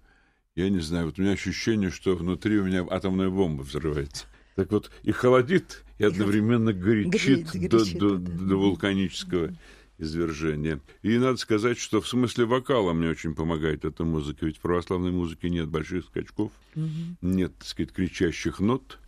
я 0.55 0.69
не 0.69 0.79
знаю, 0.79 1.05
вот 1.05 1.19
у 1.19 1.21
меня 1.21 1.31
ощущение, 1.31 1.91
что 1.91 2.15
внутри 2.15 2.59
у 2.59 2.65
меня 2.65 2.85
атомная 2.89 3.29
бомба 3.29 3.61
взрывается. 3.61 4.25
Так 4.55 4.71
вот, 4.71 4.91
и 5.03 5.11
холодит, 5.11 5.83
и 5.97 6.03
одновременно 6.03 6.73
горячит, 6.73 7.49
горячит, 7.51 7.69
до, 7.69 8.17
до, 8.17 8.17
да. 8.17 8.45
до 8.45 8.55
вулканического 8.57 9.55
извержения. 9.97 10.81
И 11.03 11.17
надо 11.17 11.37
сказать, 11.37 11.77
что 11.77 12.01
в 12.01 12.07
смысле 12.07 12.45
вокала 12.45 12.91
мне 12.91 13.09
очень 13.09 13.33
помогает 13.33 13.85
эта 13.85 14.03
музыка, 14.03 14.45
ведь 14.45 14.57
в 14.57 14.61
православной 14.61 15.11
музыке 15.11 15.49
нет 15.49 15.69
больших 15.69 16.05
скачков, 16.05 16.51
угу. 16.75 16.89
нет, 17.21 17.55
так 17.57 17.67
сказать, 17.67 17.93
кричащих 17.93 18.59
нот. 18.59 18.99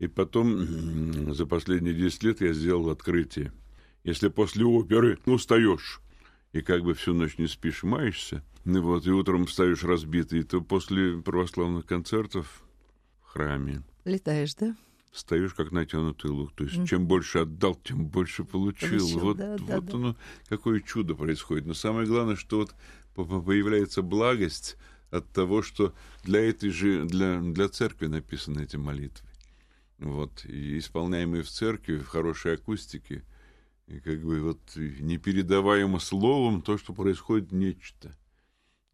И 0.00 0.06
потом 0.06 1.32
за 1.32 1.46
последние 1.46 1.94
10 1.94 2.22
лет 2.24 2.40
я 2.40 2.52
сделал 2.52 2.90
открытие. 2.90 3.52
Если 4.02 4.28
после 4.28 4.64
оперы 4.64 5.18
устаешь 5.24 6.00
и 6.54 6.62
как 6.62 6.84
бы 6.84 6.94
всю 6.94 7.12
ночь 7.14 7.36
не 7.36 7.48
спишь, 7.48 7.82
маешься, 7.82 8.42
ну 8.64 8.80
вот, 8.80 9.06
и 9.06 9.10
утром 9.10 9.48
ставишь 9.48 9.82
разбитый, 9.82 10.44
то 10.44 10.60
после 10.60 11.20
православных 11.20 11.84
концертов 11.84 12.62
в 13.22 13.32
храме... 13.32 13.82
Летаешь, 14.04 14.54
да? 14.54 14.76
Встаешь 15.10 15.52
как 15.52 15.72
натянутый 15.72 16.30
лук. 16.30 16.52
То 16.54 16.64
есть, 16.64 16.76
mm. 16.76 16.86
чем 16.86 17.06
больше 17.06 17.40
отдал, 17.40 17.74
тем 17.74 18.06
больше 18.06 18.44
получил. 18.44 19.00
получил 19.00 19.18
вот 19.18 19.36
да, 19.36 19.56
вот 19.58 19.84
да, 19.84 19.94
оно, 19.94 20.12
да. 20.12 20.18
какое 20.48 20.80
чудо 20.80 21.14
происходит. 21.16 21.66
Но 21.66 21.74
самое 21.74 22.06
главное, 22.06 22.36
что 22.36 22.58
вот 22.58 22.74
появляется 23.14 24.02
благость 24.02 24.76
от 25.10 25.28
того, 25.32 25.62
что 25.62 25.92
для 26.22 26.40
этой 26.40 26.70
же, 26.70 27.04
для, 27.04 27.40
для 27.40 27.68
церкви 27.68 28.06
написаны 28.06 28.62
эти 28.62 28.76
молитвы. 28.76 29.28
Вот, 29.98 30.44
и 30.44 30.78
исполняемые 30.78 31.42
в 31.42 31.48
церкви, 31.48 31.98
в 31.98 32.06
хорошей 32.06 32.54
акустике, 32.54 33.24
и 33.86 34.00
как 34.00 34.22
бы 34.22 34.40
вот 34.40 34.60
непередаваемо 34.76 35.98
словом 35.98 36.62
то, 36.62 36.78
что 36.78 36.92
происходит 36.92 37.52
нечто– 37.52 38.16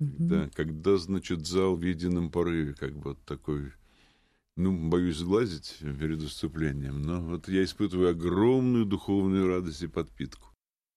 когда, 0.01 0.49
когда, 0.55 0.97
значит, 0.97 1.47
зал 1.47 1.77
в 1.77 1.83
едином 1.83 2.31
порыве, 2.31 2.73
как 2.73 2.97
бы 2.97 3.11
вот 3.11 3.23
такой, 3.27 3.73
ну, 4.57 4.89
боюсь 4.89 5.17
сглазить 5.17 5.77
перед 5.81 6.23
выступлением, 6.23 7.03
но 7.03 7.21
вот 7.21 7.49
я 7.49 7.63
испытываю 7.65 8.11
огромную 8.11 8.87
духовную 8.87 9.47
радость 9.47 9.83
и 9.83 9.89
подпитку. 9.89 10.49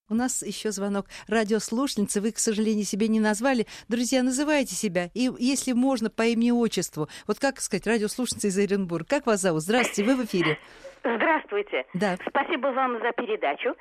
У 0.09 0.15
нас 0.15 0.41
еще 0.43 0.71
звонок 0.71 1.07
радиослушницы. 1.27 2.21
Вы, 2.21 2.31
к 2.31 2.39
сожалению, 2.39 2.85
себе 2.85 3.07
не 3.07 3.19
назвали. 3.19 3.67
Друзья, 3.88 4.21
называйте 4.21 4.75
себя. 4.75 5.09
И 5.13 5.31
если 5.39 5.71
можно, 5.71 6.09
по 6.09 6.25
имени-отчеству. 6.27 7.07
Вот 7.25 7.39
как 7.39 7.62
сказать, 7.62 7.88
радиослушница 7.88 8.50
из 8.50 8.57
Оренбурга. 8.57 9.05
Как 9.07 9.25
вас 9.25 9.41
зовут? 9.41 9.63
Здравствуйте, 9.63 10.03
вы 10.03 10.21
в 10.21 10.25
эфире. 10.25 10.59
Здравствуйте. 11.03 11.86
Да. 11.93 12.17
Спасибо 12.27 12.67
вам 12.67 13.00
за 13.00 13.12
передачу. 13.12 13.75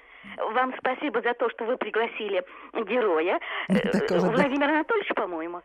Вам 0.55 0.75
спасибо 0.79 1.21
за 1.23 1.35
то, 1.35 1.49
что 1.51 1.65
вы 1.65 1.77
пригласили 1.77 2.45
героя. 2.75 3.41
Такого, 3.69 4.31
Владимир 4.31 4.67
да. 4.67 4.75
Анатольевич, 4.75 5.13
по-моему. 5.15 5.63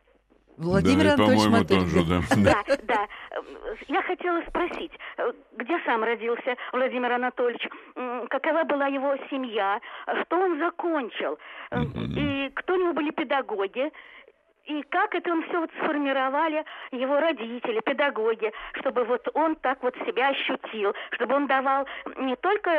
Владимир 0.58 1.04
да, 1.04 1.14
Анатольевич 1.14 1.44
по-моему, 1.44 1.66
тоже, 1.66 2.06
да. 2.44 2.64
Да, 2.68 2.78
да. 2.84 3.08
Я 3.88 4.02
хотела 4.02 4.42
спросить, 4.48 4.92
где 5.56 5.80
сам 5.86 6.04
родился 6.04 6.56
Владимир 6.74 7.12
Анатольевич, 7.12 7.68
какова 8.30 8.64
была 8.64 8.88
его 8.88 9.16
семья, 9.30 9.80
что 10.26 10.38
он 10.38 10.58
закончил, 10.58 11.38
и 11.72 12.50
кто 12.56 12.74
у 12.74 12.78
него 12.78 12.94
были 12.94 13.12
педагоги, 13.12 13.92
и 14.68 14.84
как 14.84 15.16
это 15.16 15.32
он 15.32 15.44
все 15.44 15.60
вот 15.62 15.72
сформировали 15.82 16.64
его 16.92 17.20
родители, 17.20 17.80
педагоги, 17.82 18.52
чтобы 18.74 19.04
вот 19.06 19.28
он 19.34 19.56
так 19.56 19.82
вот 19.82 19.96
себя 20.06 20.30
ощутил, 20.30 20.94
чтобы 21.12 21.36
он 21.36 21.48
давал 21.48 21.88
не 22.18 22.36
только 22.36 22.70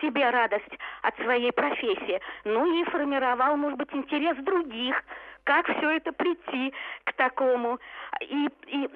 себе 0.00 0.30
радость 0.30 0.78
от 1.02 1.16
своей 1.16 1.52
профессии, 1.52 2.20
но 2.44 2.64
и 2.66 2.84
формировал, 2.84 3.56
может 3.56 3.78
быть, 3.78 3.92
интерес 3.92 4.36
других, 4.38 5.02
как 5.48 5.66
все 5.78 5.96
это 5.96 6.12
прийти 6.12 6.74
к 7.04 7.14
такому. 7.14 7.78
И, 8.20 8.48
и 8.66 8.88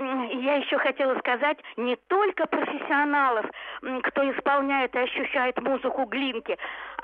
я 0.45 0.57
еще 0.57 0.77
хотела 0.77 1.19
сказать, 1.21 1.57
не 1.79 1.97
только 2.09 2.47
профессионалов, 2.47 3.47
кто 4.03 4.31
исполняет 4.31 4.95
и 4.95 4.99
ощущает 4.99 5.59
музыку 5.63 6.05
Глинки, 6.05 6.59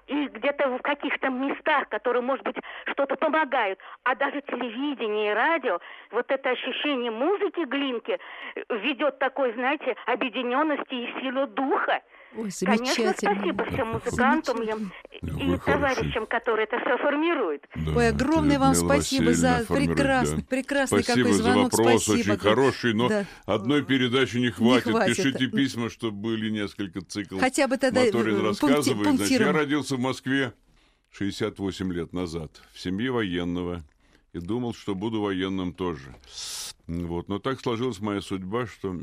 и 0.06 0.26
где-то 0.28 0.68
в 0.68 0.82
каких-то 0.82 1.30
местах, 1.30 1.88
которые, 1.88 2.20
может 2.20 2.44
быть, 2.44 2.56
что-то 2.88 3.16
помогают, 3.16 3.78
а 4.04 4.14
даже 4.14 4.42
телевидение 4.42 5.30
и 5.30 5.34
радио, 5.34 5.78
вот 6.10 6.30
это 6.30 6.50
ощущение 6.50 7.10
музыки 7.10 7.64
Глинки 7.64 8.18
ведет 8.68 9.18
такой, 9.18 9.54
знаете, 9.54 9.96
объединенности 10.04 10.94
и 10.94 11.20
силу 11.20 11.46
духа. 11.46 12.02
Ой, 12.36 12.50
Конечно, 12.60 13.14
спасибо 13.16 13.64
всем 13.64 13.88
музыкантам 13.88 14.62
и, 14.62 15.54
и 15.54 15.58
товарищам, 15.58 16.26
которые 16.26 16.64
это 16.64 16.78
все 16.78 16.98
формируют. 16.98 17.66
Да, 17.74 17.92
Ой, 17.96 18.08
огромное 18.08 18.58
вам 18.58 18.74
спасибо 18.74 19.32
за 19.32 19.64
прекрасный, 19.66 20.44
прекрасный 20.44 21.02
спасибо 21.02 21.28
какой 21.28 21.38
звонок. 21.38 21.72
за 21.72 21.82
вопрос, 21.82 22.04
спасибо. 22.04 22.32
очень 22.32 22.42
хороший, 22.42 22.94
но 22.94 23.08
да. 23.08 23.24
одной 23.46 23.84
передачи 23.84 24.36
не 24.36 24.50
хватит. 24.50 24.86
не 24.86 24.92
хватит. 24.92 25.16
Пишите 25.16 25.46
письма, 25.46 25.90
чтобы 25.90 26.16
были 26.18 26.50
несколько 26.50 27.00
циклов. 27.00 27.40
Хотя 27.40 27.66
бы 27.66 27.78
тогда 27.78 28.04
Моторин 28.04 28.40
рассказывает. 28.44 29.16
Значит, 29.16 29.40
я 29.40 29.52
родился 29.52 29.96
в 29.96 30.00
Москве 30.00 30.52
68 31.12 31.92
лет 31.92 32.12
назад 32.12 32.60
в 32.72 32.80
семье 32.80 33.10
военного 33.10 33.82
и 34.32 34.38
думал, 34.38 34.74
что 34.74 34.94
буду 34.94 35.22
военным 35.22 35.72
тоже. 35.72 36.14
Вот. 36.86 37.28
Но 37.28 37.38
так 37.38 37.60
сложилась 37.60 38.00
моя 38.00 38.20
судьба, 38.20 38.66
что, 38.66 38.96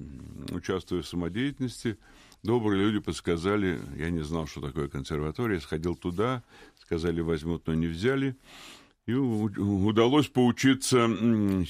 участвуя 0.52 1.02
в 1.02 1.08
самодеятельности, 1.08 1.98
Добрые 2.46 2.84
люди 2.84 3.00
подсказали, 3.00 3.82
я 3.98 4.12
не 4.12 4.24
знал, 4.24 4.46
что 4.46 4.62
такое 4.62 4.88
консерватория, 4.88 5.60
сходил 5.60 5.96
туда, 5.96 6.44
сказали, 6.80 7.20
возьмут, 7.20 7.66
но 7.66 7.74
не 7.74 7.88
взяли. 7.88 8.38
И 9.08 9.14
удалось 9.14 10.28
поучиться 10.28 11.08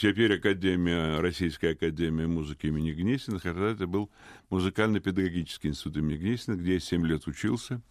теперь 0.02 0.36
Академия, 0.36 1.22
Российская 1.22 1.72
Академия 1.72 2.28
музыки 2.28 2.66
имени 2.66 2.92
Гнесина, 2.92 3.40
хотя 3.40 3.72
это 3.72 3.88
был 3.88 4.10
музыкально-педагогический 4.50 5.70
институт 5.70 5.96
имени 5.96 6.18
Гнесина, 6.18 6.56
где 6.56 6.74
я 6.74 6.80
7 6.82 7.08
лет 7.08 7.26
учился. 7.26 7.82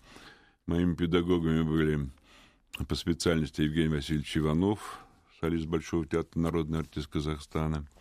Моими 0.67 0.95
педагогами 0.95 1.63
были 1.63 2.11
по 2.87 2.95
специальности 2.97 3.63
Евгений 3.63 3.95
Васильевич 3.95 4.37
Иванов, 4.37 4.99
солист 5.41 5.65
Большого 5.65 6.05
театра, 6.05 6.39
народный 6.39 6.81
артист 6.81 7.07
Казахстана– 7.07 7.87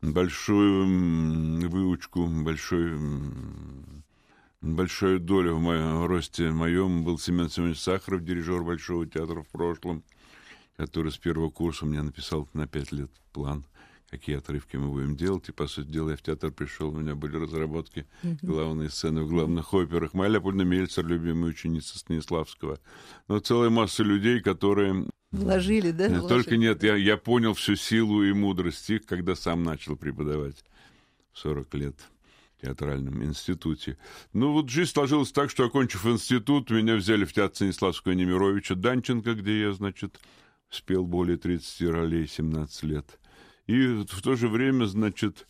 большую 0.00 1.68
выучку, 1.68 2.26
большой, 2.26 2.98
большую 4.74 5.20
долю 5.20 5.54
в 5.54 5.60
моем 5.60 6.04
росте 6.06 6.50
моем 6.50 7.04
был 7.04 7.18
Семен 7.18 7.48
Семенович 7.48 7.80
Сахаров, 7.80 8.24
дирижер 8.24 8.62
Большого 8.62 9.06
театра 9.06 9.42
в 9.42 9.48
прошлом, 9.48 10.02
который 10.76 11.12
с 11.12 11.18
первого 11.18 11.50
курса 11.50 11.86
мне 11.86 12.02
написал 12.02 12.48
на 12.52 12.66
пять 12.66 12.92
лет 12.92 13.10
план, 13.32 13.64
какие 14.10 14.36
отрывки 14.36 14.76
мы 14.76 14.88
будем 14.88 15.16
делать. 15.16 15.48
И, 15.48 15.52
по 15.52 15.66
сути 15.66 15.88
дела, 15.88 16.10
я 16.10 16.16
в 16.16 16.22
театр 16.22 16.50
пришел, 16.50 16.88
у 16.88 16.98
меня 16.98 17.14
были 17.14 17.36
разработки 17.36 18.06
главные 18.42 18.90
сцены 18.90 19.22
в 19.22 19.28
главных 19.28 19.72
операх. 19.74 20.14
Моя 20.14 20.32
Леопольда 20.32 20.64
Мельцер, 20.64 21.06
любимая 21.06 21.50
ученица 21.50 21.98
Станиславского. 21.98 22.78
Но 23.26 23.38
целая 23.38 23.70
масса 23.70 24.02
людей, 24.02 24.40
которые 24.40 25.06
Вложили, 25.30 25.90
да? 25.90 26.08
Вложили. 26.08 26.28
Только 26.28 26.56
нет, 26.56 26.82
я, 26.82 26.96
я 26.96 27.16
понял 27.18 27.52
всю 27.52 27.76
силу 27.76 28.22
и 28.22 28.32
мудрость 28.32 28.88
их, 28.88 29.04
когда 29.04 29.34
сам 29.34 29.62
начал 29.62 29.94
преподавать 29.94 30.64
в 31.32 31.38
40 31.38 31.74
лет 31.74 31.96
театральном 32.60 33.24
институте. 33.24 33.98
Ну 34.32 34.52
вот 34.52 34.68
жизнь 34.68 34.92
сложилась 34.92 35.32
так, 35.32 35.50
что, 35.50 35.64
окончив 35.64 36.06
институт, 36.06 36.70
меня 36.70 36.96
взяли 36.96 37.24
в 37.24 37.32
театр 37.32 37.56
Станиславского 37.56 38.12
Немировича 38.12 38.74
Данченко, 38.74 39.34
где 39.34 39.62
я, 39.62 39.72
значит, 39.72 40.20
спел 40.68 41.06
более 41.06 41.36
30 41.36 41.88
ролей, 41.90 42.26
17 42.26 42.82
лет. 42.84 43.18
И 43.66 43.86
в 43.86 44.22
то 44.22 44.36
же 44.36 44.48
время, 44.48 44.86
значит, 44.86 45.46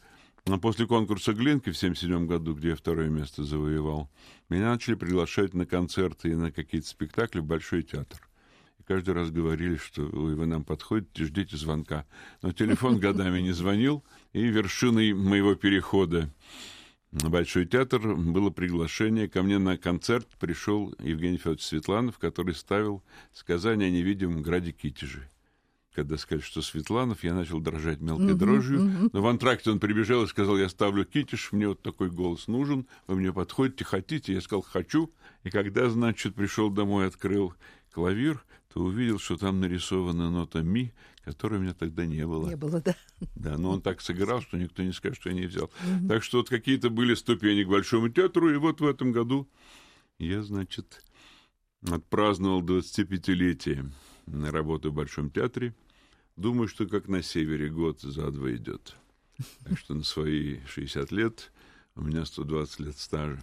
после 0.60 0.86
конкурса 0.86 1.32
Глинки 1.32 1.70
в 1.70 1.76
77 1.76 2.26
году, 2.26 2.54
где 2.54 2.70
я 2.70 2.76
второе 2.76 3.08
место 3.08 3.44
завоевал, 3.44 4.10
меня 4.48 4.70
начали 4.70 4.94
приглашать 4.94 5.54
на 5.54 5.66
концерты 5.66 6.30
и 6.30 6.34
на 6.34 6.50
какие-то 6.50 6.88
спектакли 6.88 7.40
в 7.40 7.44
Большой 7.44 7.82
театр 7.82 8.28
каждый 8.88 9.14
раз 9.14 9.30
говорили, 9.30 9.76
что 9.76 10.02
Ой, 10.02 10.34
вы 10.34 10.46
нам 10.46 10.64
подходите, 10.64 11.26
ждите 11.26 11.56
звонка. 11.56 12.06
Но 12.40 12.52
телефон 12.52 12.98
годами 12.98 13.40
не 13.40 13.52
звонил, 13.52 14.02
и 14.32 14.46
вершиной 14.46 15.12
моего 15.12 15.54
перехода 15.54 16.30
на 17.10 17.30
Большой 17.30 17.64
театр 17.66 18.00
было 18.14 18.50
приглашение. 18.50 19.28
Ко 19.28 19.42
мне 19.42 19.58
на 19.58 19.78
концерт 19.78 20.28
пришел 20.38 20.94
Евгений 20.98 21.38
Федорович 21.38 21.62
Светланов, 21.62 22.18
который 22.18 22.54
ставил 22.54 23.02
сказание 23.32 23.88
о 23.88 23.90
невидимом 23.90 24.42
граде 24.42 24.72
Китежи. 24.72 25.28
Когда 25.94 26.16
сказали, 26.16 26.44
что 26.44 26.62
Светланов, 26.62 27.24
я 27.24 27.34
начал 27.34 27.60
дрожать 27.60 28.00
мелкой 28.00 28.28
uh-huh, 28.28 28.34
дрожью. 28.34 28.80
Uh-huh. 28.80 29.10
Но 29.12 29.22
в 29.22 29.26
антракте 29.26 29.70
он 29.70 29.80
прибежал 29.80 30.22
и 30.22 30.28
сказал, 30.28 30.56
я 30.56 30.68
ставлю 30.68 31.04
Китиш, 31.04 31.50
мне 31.50 31.66
вот 31.66 31.82
такой 31.82 32.10
голос 32.10 32.46
нужен, 32.46 32.86
вы 33.08 33.16
мне 33.16 33.32
подходите, 33.32 33.84
хотите? 33.84 34.34
Я 34.34 34.40
сказал, 34.40 34.62
хочу. 34.62 35.12
И 35.42 35.50
когда, 35.50 35.88
значит, 35.88 36.34
пришел 36.34 36.70
домой, 36.70 37.08
открыл 37.08 37.54
клавир, 37.92 38.44
то 38.72 38.82
увидел, 38.82 39.18
что 39.18 39.36
там 39.36 39.60
нарисована 39.60 40.30
нота 40.30 40.62
ми, 40.62 40.92
которой 41.28 41.56
у 41.58 41.60
меня 41.60 41.74
тогда 41.74 42.06
не 42.06 42.26
было. 42.26 42.48
Не 42.48 42.56
было, 42.56 42.80
да. 42.80 42.96
Да, 43.34 43.58
но 43.58 43.72
он 43.72 43.82
так 43.82 44.00
сыграл, 44.00 44.40
что 44.40 44.56
никто 44.56 44.82
не 44.82 44.92
скажет, 44.92 45.18
что 45.18 45.28
я 45.28 45.34
не 45.34 45.46
взял. 45.46 45.64
Угу. 45.64 46.08
Так 46.08 46.24
что 46.24 46.38
вот 46.38 46.48
какие-то 46.48 46.88
были 46.88 47.14
ступени 47.14 47.64
к 47.64 47.68
Большому 47.68 48.08
театру, 48.08 48.50
и 48.50 48.56
вот 48.56 48.80
в 48.80 48.86
этом 48.86 49.12
году 49.12 49.46
я, 50.18 50.42
значит, 50.42 51.04
отпраздновал 51.82 52.62
25-летие 52.62 53.90
на 54.26 54.50
работу 54.50 54.90
в 54.90 54.94
Большом 54.94 55.30
театре. 55.30 55.74
Думаю, 56.36 56.66
что 56.66 56.86
как 56.86 57.08
на 57.08 57.22
севере 57.22 57.68
год 57.68 58.00
за 58.00 58.30
два 58.30 58.50
идет. 58.52 58.96
Так 59.64 59.78
что 59.78 59.94
на 59.94 60.04
свои 60.04 60.60
60 60.66 61.12
лет 61.12 61.52
у 61.94 62.04
меня 62.04 62.24
120 62.24 62.80
лет 62.80 62.96
стажа. 62.96 63.38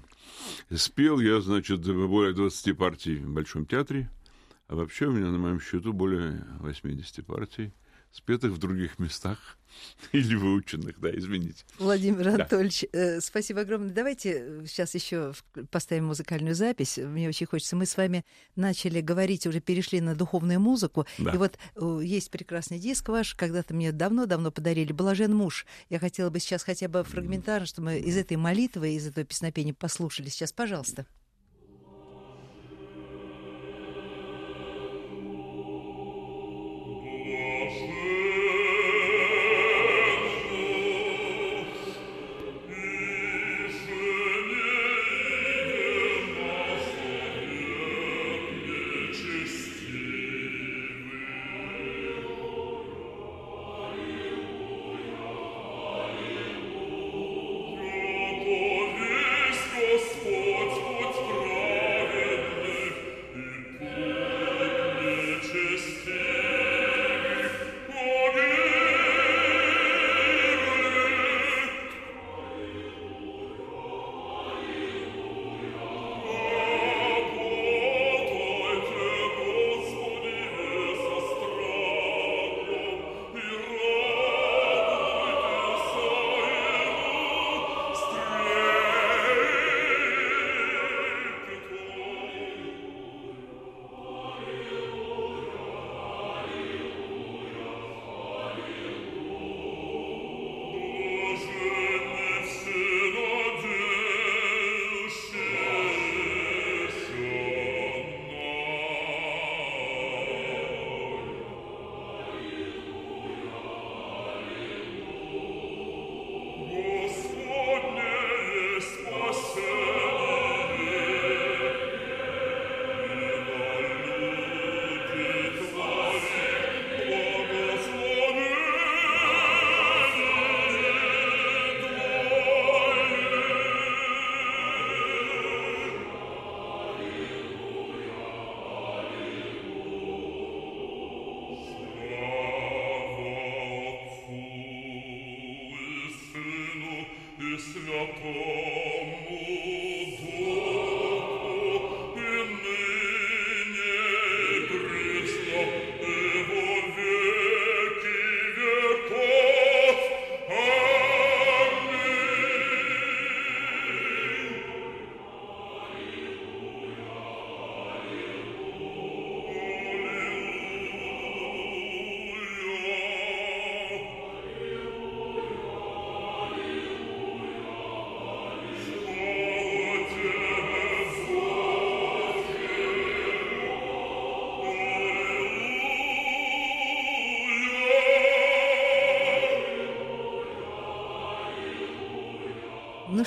Спел 0.73 1.19
я, 1.19 1.39
значит, 1.39 1.81
более 1.85 2.33
20 2.33 2.75
партий 2.75 3.17
в 3.17 3.29
Большом 3.29 3.67
театре– 3.67 4.09
а 4.67 4.75
вообще 4.75 5.05
у 5.05 5.11
меня 5.11 5.27
на 5.31 5.37
моем 5.37 5.59
счету 5.59 5.93
более 5.93 6.45
80 6.59 7.25
партий, 7.25 7.73
спетых 8.15 8.53
в 8.53 8.57
других 8.57 8.97
местах 8.97 9.57
или 10.13 10.35
выученных, 10.35 10.99
да, 10.99 11.09
извините. 11.13 11.65
Владимир 11.77 12.23
да. 12.23 12.35
Анатольевич, 12.35 12.85
э, 12.93 13.19
спасибо 13.19 13.61
огромное. 13.61 13.93
Давайте 13.93 14.63
сейчас 14.65 14.95
еще 14.95 15.33
поставим 15.69 16.05
музыкальную 16.05 16.55
запись. 16.55 16.97
Мне 16.97 17.27
очень 17.27 17.45
хочется. 17.45 17.75
Мы 17.75 17.85
с 17.85 17.97
вами 17.97 18.25
начали 18.55 19.01
говорить, 19.01 19.45
уже 19.45 19.59
перешли 19.59 19.99
на 19.99 20.15
духовную 20.15 20.61
музыку. 20.61 21.05
Да. 21.17 21.31
И 21.31 21.37
вот 21.37 21.57
э, 21.75 21.99
есть 22.03 22.31
прекрасный 22.31 22.79
диск 22.79 23.09
ваш, 23.09 23.35
когда-то 23.35 23.73
мне 23.73 23.91
давно-давно 23.91 24.49
подарили 24.49 24.93
«Блажен 24.93 25.35
муж». 25.35 25.65
Я 25.89 25.99
хотела 25.99 26.29
бы 26.29 26.39
сейчас 26.39 26.63
хотя 26.63 26.87
бы 26.87 27.03
фрагментарно, 27.03 27.65
чтобы 27.65 27.87
мы 27.87 27.99
из 27.99 28.15
этой 28.15 28.37
молитвы, 28.37 28.95
из 28.95 29.05
этого 29.07 29.25
песнопения 29.25 29.73
послушали. 29.73 30.29
Сейчас, 30.29 30.53
пожалуйста. 30.53 31.05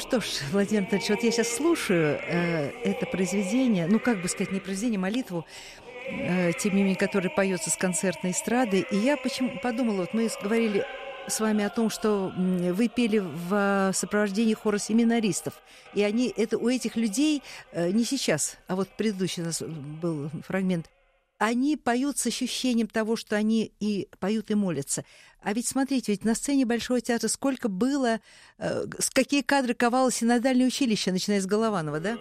Что 0.09 0.21
ж, 0.21 0.25
Владимир 0.53 0.83
Анатольевич, 0.83 1.11
вот 1.11 1.23
я 1.23 1.31
сейчас 1.31 1.55
слушаю 1.55 2.19
э, 2.23 2.71
это 2.83 3.07
произведение, 3.07 3.87
ну, 3.87 4.01
как 4.01 4.23
бы 4.23 4.29
сказать, 4.29 4.53
не 4.53 4.61
произведение, 4.61 4.99
молитву, 4.99 5.45
э, 6.09 6.53
тем 6.59 6.75
не 6.75 6.83
менее, 6.83 6.97
которая 6.97 7.31
поется 7.31 7.71
с 7.71 7.77
концертной 7.77 8.31
эстрады, 8.31 8.87
и 8.91 8.97
я 8.97 9.17
почему 9.17 9.59
подумала, 9.63 9.99
вот 9.99 10.15
мы 10.15 10.31
говорили 10.43 10.87
с 11.27 11.41
вами 11.41 11.63
о 11.63 11.69
том, 11.69 11.91
что 11.91 12.33
вы 12.35 12.89
пели 12.89 13.19
в 13.19 13.93
сопровождении 13.93 14.55
хора 14.55 14.79
семинаристов. 14.79 15.53
И 15.93 16.03
они, 16.03 16.33
это 16.35 16.57
у 16.57 16.71
этих 16.71 16.97
людей 16.97 17.43
э, 17.73 17.91
не 17.91 18.05
сейчас, 18.05 18.57
а 18.67 18.77
вот 18.77 18.89
предыдущий 18.89 19.43
у 19.43 19.47
нас 19.47 19.61
был 19.61 20.31
фрагмент 20.47 20.89
они 21.39 21.77
поют 21.77 22.19
с 22.19 22.27
ощущением 22.27 22.89
того, 22.89 23.17
что 23.17 23.37
они 23.37 23.73
и 23.81 24.09
поют, 24.19 24.51
и 24.51 24.55
молятся. 24.55 25.05
А 25.41 25.53
ведь 25.53 25.67
смотрите, 25.67 26.13
ведь 26.13 26.25
на 26.25 26.35
сцене 26.35 26.67
Большого 26.67 27.01
театра 27.01 27.29
сколько 27.29 27.69
было, 27.69 28.21
э, 28.59 28.87
какие 29.13 29.43
кадры 29.43 29.75
ковало 29.75 30.11
синодальное 30.11 30.67
училище, 30.67 31.13
начиная 31.13 31.41
с 31.41 31.47
Голованова, 31.47 32.01
да? 32.01 32.19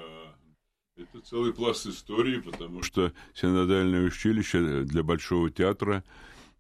Это 0.96 1.20
целый 1.22 1.54
пласт 1.54 1.86
истории, 1.86 2.40
потому 2.40 2.82
что 2.82 3.12
синодальное 3.34 4.04
училище 4.04 4.84
для 4.84 5.04
Большого 5.04 5.50
театра 5.50 6.04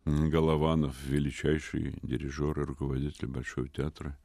Голованов, 0.05 0.95
величайший 1.05 1.95
дирижер 2.01 2.59
и 2.59 2.65
руководитель 2.65 3.27
Большого 3.27 3.67
театра, 3.67 4.17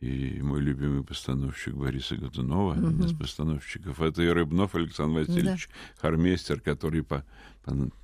и 0.00 0.40
мой 0.42 0.60
любимый 0.60 1.02
постановщик 1.02 1.74
Бориса 1.74 2.16
Годунова, 2.16 2.72
угу. 2.72 2.86
один 2.86 3.04
из 3.04 3.12
постановщиков, 3.12 4.00
это 4.00 4.22
и 4.22 4.28
Рыбнов 4.28 4.74
Александр 4.74 5.20
Васильевич, 5.20 5.68
да. 5.68 6.00
хармейстер, 6.02 6.60
который 6.60 7.02
по 7.02 7.24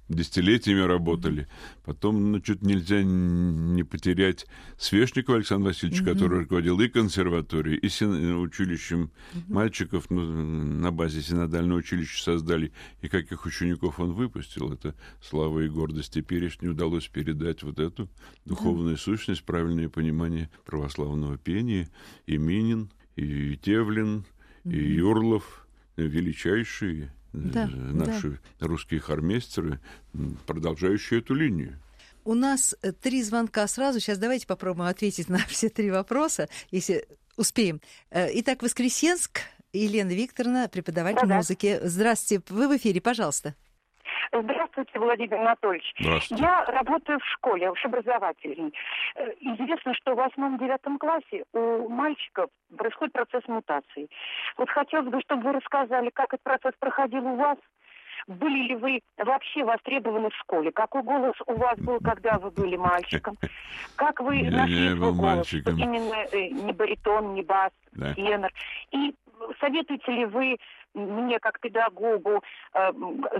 десятилетиями 0.08 0.80
работали. 0.80 1.48
Потом, 1.84 2.32
ну, 2.32 2.40
чуть 2.40 2.62
нельзя 2.62 3.02
не 3.02 3.82
потерять 3.84 4.46
Свешникова 4.78 5.36
Александра 5.36 5.68
Васильевича, 5.68 6.02
mm-hmm. 6.02 6.12
который 6.12 6.38
руководил 6.40 6.80
и 6.80 6.88
консерваторией, 6.88 7.78
и 7.78 7.88
син... 7.88 8.36
училищем 8.36 9.10
mm-hmm. 9.32 9.42
мальчиков 9.48 10.10
ну, 10.10 10.22
на 10.22 10.90
базе 10.90 11.22
синодального 11.22 11.78
училища 11.78 12.22
создали. 12.22 12.72
И 13.00 13.08
каких 13.08 13.46
учеников 13.46 14.00
он 14.00 14.12
выпустил. 14.12 14.72
Это 14.72 14.94
слава 15.20 15.60
и 15.60 15.68
гордость. 15.68 16.14
Теперь 16.14 16.52
не 16.60 16.68
удалось 16.68 17.08
передать 17.08 17.62
вот 17.62 17.78
эту 17.78 18.08
духовную 18.44 18.96
mm-hmm. 18.96 19.00
сущность, 19.00 19.44
правильное 19.44 19.88
понимание 19.88 20.50
православного 20.64 21.38
пения. 21.38 21.88
И 22.26 22.36
Минин, 22.36 22.90
и 23.16 23.56
Тевлин, 23.56 24.24
mm-hmm. 24.64 24.74
и 24.74 24.94
Юрлов, 24.94 25.66
величайшие 25.96 27.12
да, 27.32 27.66
наши 27.66 28.40
да. 28.60 28.66
русские 28.66 29.00
хормейстеры, 29.00 29.80
продолжающие 30.46 31.20
эту 31.20 31.34
линию. 31.34 31.78
У 32.24 32.34
нас 32.34 32.74
э, 32.82 32.92
три 32.92 33.22
звонка 33.22 33.66
сразу. 33.66 33.98
Сейчас 33.98 34.18
давайте 34.18 34.46
попробуем 34.46 34.88
ответить 34.88 35.28
на 35.28 35.38
все 35.48 35.68
три 35.68 35.90
вопроса, 35.90 36.48
если 36.70 37.06
успеем. 37.36 37.80
Э, 38.10 38.28
итак, 38.32 38.62
Воскресенск, 38.62 39.40
Елена 39.72 40.10
Викторовна, 40.10 40.68
преподаватель 40.68 41.26
да, 41.26 41.36
музыки. 41.36 41.80
Здравствуйте, 41.82 42.44
вы 42.48 42.68
в 42.68 42.76
эфире, 42.76 43.00
пожалуйста. 43.00 43.54
Здравствуйте, 44.32 44.98
Владимир 44.98 45.34
Анатольевич. 45.34 45.94
Здравствуйте. 45.98 46.42
Я 46.42 46.64
работаю 46.64 47.18
в 47.18 47.24
школе, 47.26 47.68
общеобразовательной. 47.68 48.72
Э, 49.16 49.30
известно, 49.40 49.94
что 49.94 50.14
в 50.14 50.16
восьмом-девятом 50.16 50.98
классе 50.98 51.44
у 51.52 51.88
мальчиков 51.88 52.48
происходит 52.76 53.12
процесс 53.12 53.46
мутации. 53.46 54.08
Вот 54.56 54.70
хотелось 54.70 55.10
бы, 55.10 55.20
чтобы 55.20 55.42
вы 55.42 55.52
рассказали, 55.52 56.10
как 56.14 56.32
этот 56.32 56.44
процесс 56.44 56.72
проходил 56.78 57.26
у 57.26 57.36
вас, 57.36 57.58
были 58.26 58.68
ли 58.68 58.76
вы 58.76 59.00
вообще 59.18 59.64
востребованы 59.64 60.30
в 60.30 60.34
школе? 60.36 60.72
Какой 60.72 61.02
голос 61.02 61.34
у 61.46 61.54
вас 61.54 61.78
был, 61.78 61.98
когда 62.00 62.38
вы 62.38 62.50
были 62.50 62.76
мальчиком? 62.76 63.36
Как 63.96 64.20
вы 64.20 64.42
нашли 64.50 64.94
свой 64.94 65.12
голос? 65.12 65.36
Мальчиком. 65.36 65.76
Именно 65.76 66.26
э, 66.32 66.48
не 66.48 66.72
баритон, 66.72 67.34
не 67.34 67.42
бас, 67.42 67.70
да. 67.92 68.14
тенор. 68.14 68.50
И 68.92 69.14
советуете 69.60 70.12
ли 70.12 70.24
вы 70.24 70.56
мне 70.94 71.38
как 71.40 71.60
педагогу 71.60 72.42
э, 72.74 72.92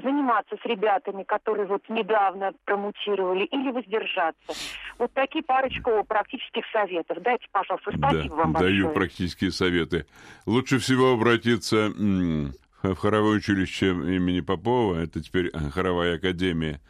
заниматься 0.03 0.57
с 0.57 0.65
ребятами, 0.67 1.23
которые 1.23 1.67
вот 1.67 1.89
недавно 1.89 2.53
промутировали, 2.65 3.45
или 3.45 3.71
воздержаться. 3.71 4.55
Вот 4.99 5.13
такие 5.13 5.45
парочку 5.45 6.05
практических 6.05 6.65
советов. 6.73 7.19
Дайте, 7.23 7.47
пожалуйста, 7.53 7.93
спасибо 7.97 8.29
да, 8.29 8.35
вам 8.35 8.53
большое. 8.53 8.73
Даю 8.73 8.93
практические 8.93 9.51
советы. 9.51 10.07
Лучше 10.47 10.79
всего 10.79 11.13
обратиться 11.13 11.91
в 12.83 12.97
хоровое 12.97 13.37
училище 13.37 13.91
имени 13.91 14.41
Попова, 14.41 14.97
это 15.03 15.23
теперь 15.23 15.51
хоровая 15.71 16.17
академия. 16.17 16.81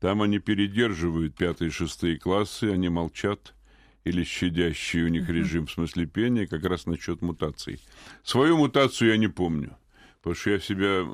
Там 0.00 0.22
они 0.22 0.38
передерживают 0.38 1.36
пятые 1.36 1.68
и 1.68 1.72
шестые 1.72 2.18
классы, 2.18 2.64
они 2.72 2.88
молчат 2.88 3.54
или 4.04 4.24
щадящий 4.24 5.04
у 5.04 5.08
них 5.08 5.28
режим 5.28 5.66
в 5.66 5.70
смысле 5.70 6.06
пения, 6.06 6.46
как 6.46 6.64
раз 6.64 6.86
насчет 6.86 7.22
мутаций. 7.22 7.78
Свою 8.24 8.58
мутацию 8.58 9.10
я 9.10 9.16
не 9.16 9.28
помню. 9.28 9.76
Потому 10.22 10.36
что 10.36 10.50
я 10.50 10.60
себя, 10.60 11.04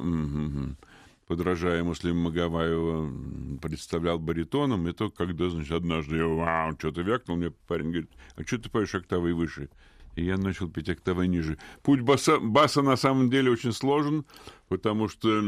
подражая 1.27 1.83
Муслиму 1.83 2.25
Магомаеву, 2.25 3.59
представлял 3.59 4.19
баритоном, 4.19 4.87
и 4.87 4.93
только 4.93 5.17
когда, 5.17 5.49
значит, 5.49 5.73
однажды 5.73 6.17
я 6.19 6.27
вау, 6.27 6.75
что-то 6.79 7.01
вякнул, 7.01 7.39
мне 7.39 7.51
парень 7.51 7.91
говорит, 7.91 8.11
а 8.37 8.43
что 8.43 8.59
ты 8.59 8.69
поешь 8.69 8.95
октавой 8.95 9.33
выше? 9.33 9.71
И 10.15 10.25
я 10.25 10.37
начал 10.37 10.69
петь 10.69 10.91
октавой 10.91 11.27
ниже. 11.27 11.59
Путь 11.83 12.03
баса, 12.03 12.39
баса 12.39 12.83
на 12.83 12.97
самом 12.97 13.31
деле 13.31 13.51
очень 13.51 13.73
сложен, 13.73 14.27
потому 14.69 15.09
что 15.09 15.43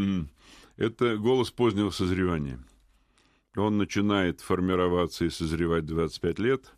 это 0.76 1.18
голос 1.18 1.50
позднего 1.50 1.90
созревания. 1.90 2.58
Он 3.56 3.76
начинает 3.76 4.40
формироваться 4.40 5.26
и 5.26 5.30
созревать 5.30 5.84
25 5.84 6.38
лет, 6.38 6.72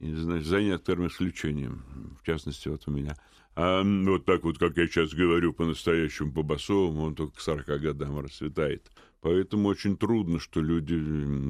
и, 0.00 0.12
значит, 0.12 0.46
за 0.46 0.60
некоторым 0.60 1.06
исключением, 1.06 2.16
в 2.20 2.26
частности, 2.26 2.68
вот 2.68 2.82
у 2.88 2.90
меня– 2.90 3.16
а 3.62 3.82
вот 3.84 4.24
так 4.24 4.44
вот, 4.44 4.58
как 4.58 4.78
я 4.78 4.86
сейчас 4.86 5.12
говорю, 5.12 5.52
по-настоящему, 5.52 6.32
по-басовому, 6.32 7.02
он 7.02 7.14
только 7.14 7.36
к 7.36 7.40
40 7.40 7.66
годам 7.80 8.18
расцветает. 8.20 8.90
Поэтому 9.20 9.68
очень 9.68 9.98
трудно, 9.98 10.40
что 10.40 10.62
люди 10.62 10.96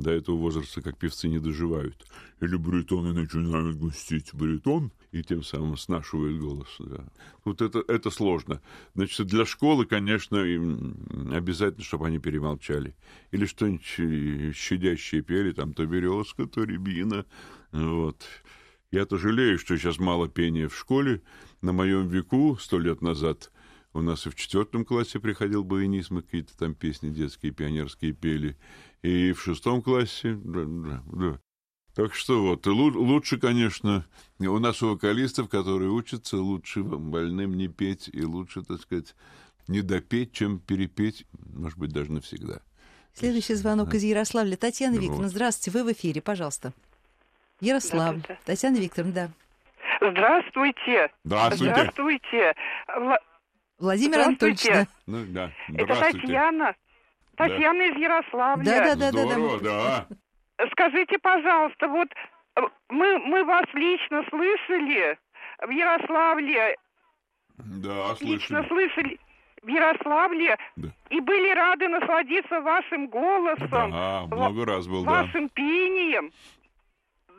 до 0.00 0.10
этого 0.10 0.34
возраста, 0.34 0.82
как 0.82 0.98
певцы, 0.98 1.28
не 1.28 1.38
доживают. 1.38 2.04
Или 2.40 2.56
баритоны 2.56 3.12
начинают 3.12 3.76
густить 3.76 4.34
баритон, 4.34 4.90
и 5.12 5.22
тем 5.22 5.44
самым 5.44 5.76
снашивают 5.76 6.40
голос. 6.40 6.68
Да. 6.80 7.04
Вот 7.44 7.62
это, 7.62 7.84
это 7.86 8.10
сложно. 8.10 8.60
Значит, 8.96 9.28
для 9.28 9.46
школы, 9.46 9.86
конечно, 9.86 10.40
обязательно, 10.40 11.84
чтобы 11.84 12.08
они 12.08 12.18
перемолчали. 12.18 12.96
Или 13.30 13.46
что-нибудь 13.46 14.56
щадящее 14.56 15.22
пели, 15.22 15.52
там, 15.52 15.72
то 15.72 15.86
березка, 15.86 16.46
то 16.46 16.64
рябина. 16.64 17.24
Вот. 17.70 18.26
Я-то 18.92 19.18
жалею, 19.18 19.58
что 19.58 19.76
сейчас 19.76 19.98
мало 19.98 20.28
пения 20.28 20.68
в 20.68 20.76
школе. 20.76 21.22
На 21.62 21.72
моем 21.72 22.08
веку, 22.08 22.56
сто 22.60 22.78
лет 22.78 23.02
назад, 23.02 23.52
у 23.92 24.00
нас 24.00 24.26
и 24.26 24.30
в 24.30 24.34
четвертом 24.34 24.84
классе 24.84 25.20
приходил 25.20 25.62
баянист, 25.62 26.10
мы 26.10 26.22
какие-то 26.22 26.56
там 26.56 26.74
песни 26.74 27.10
детские, 27.10 27.52
пионерские 27.52 28.12
пели. 28.12 28.56
И 29.02 29.32
в 29.32 29.40
шестом 29.40 29.82
классе, 29.82 30.36
да, 30.42 30.64
да, 30.64 31.02
да. 31.06 31.40
Так 31.94 32.14
что 32.14 32.42
вот, 32.42 32.66
и 32.66 32.70
лучше, 32.70 33.38
конечно, 33.38 34.06
у 34.38 34.58
нас 34.58 34.82
у 34.82 34.90
вокалистов, 34.90 35.48
которые 35.48 35.90
учатся, 35.90 36.38
лучше 36.38 36.82
больным 36.82 37.56
не 37.56 37.68
петь, 37.68 38.08
и 38.12 38.24
лучше, 38.24 38.62
так 38.62 38.80
сказать, 38.80 39.14
не 39.68 39.82
допеть, 39.82 40.32
чем 40.32 40.58
перепеть, 40.58 41.26
может 41.32 41.78
быть, 41.78 41.92
даже 41.92 42.10
навсегда. 42.12 42.60
Следующий 43.12 43.54
звонок 43.54 43.94
из 43.94 44.02
Ярославля. 44.02 44.56
Татьяна 44.56 44.96
Викторовна, 44.96 45.28
здравствуйте, 45.28 45.76
вы 45.76 45.84
в 45.84 45.92
эфире, 45.92 46.22
пожалуйста. 46.22 46.72
Ярослав. 47.60 48.14
Татьяна 48.44 48.78
Викторовна, 48.78 49.12
да. 49.12 49.28
Здравствуйте. 50.00 51.10
Здравствуйте. 51.24 51.74
Здравствуйте. 51.74 52.54
Владимир 53.78 54.20
Анатольевич. 54.20 54.64
Да. 54.64 54.86
Ну, 55.06 55.24
да. 55.28 55.50
Это 55.74 55.94
Татьяна. 55.94 56.74
Татьяна 57.36 57.78
да. 57.78 57.86
из 57.86 57.96
Ярославля. 57.96 58.64
Да, 58.64 58.94
да, 58.94 58.96
да, 58.96 59.10
Здорово, 59.10 59.60
да, 59.60 60.06
да. 60.58 60.66
Скажите, 60.72 61.18
пожалуйста, 61.18 61.88
вот 61.88 62.08
э, 62.56 62.60
мы, 62.90 63.18
мы 63.18 63.44
вас 63.44 63.64
лично 63.72 64.22
слышали 64.28 65.18
в 65.66 65.70
Ярославле. 65.70 66.76
Да, 67.56 68.14
Лично 68.20 68.64
слышали 68.68 69.18
в 69.62 69.68
Ярославле 69.68 70.56
да. 70.76 70.88
и 71.10 71.20
были 71.20 71.54
рады 71.54 71.88
насладиться 71.88 72.60
вашим 72.60 73.08
голосом. 73.08 73.90
Да, 73.90 74.26
много 74.26 74.64
раз 74.64 74.86
был, 74.86 75.04
вашим 75.04 75.46
да. 75.46 75.52
пением. 75.54 76.32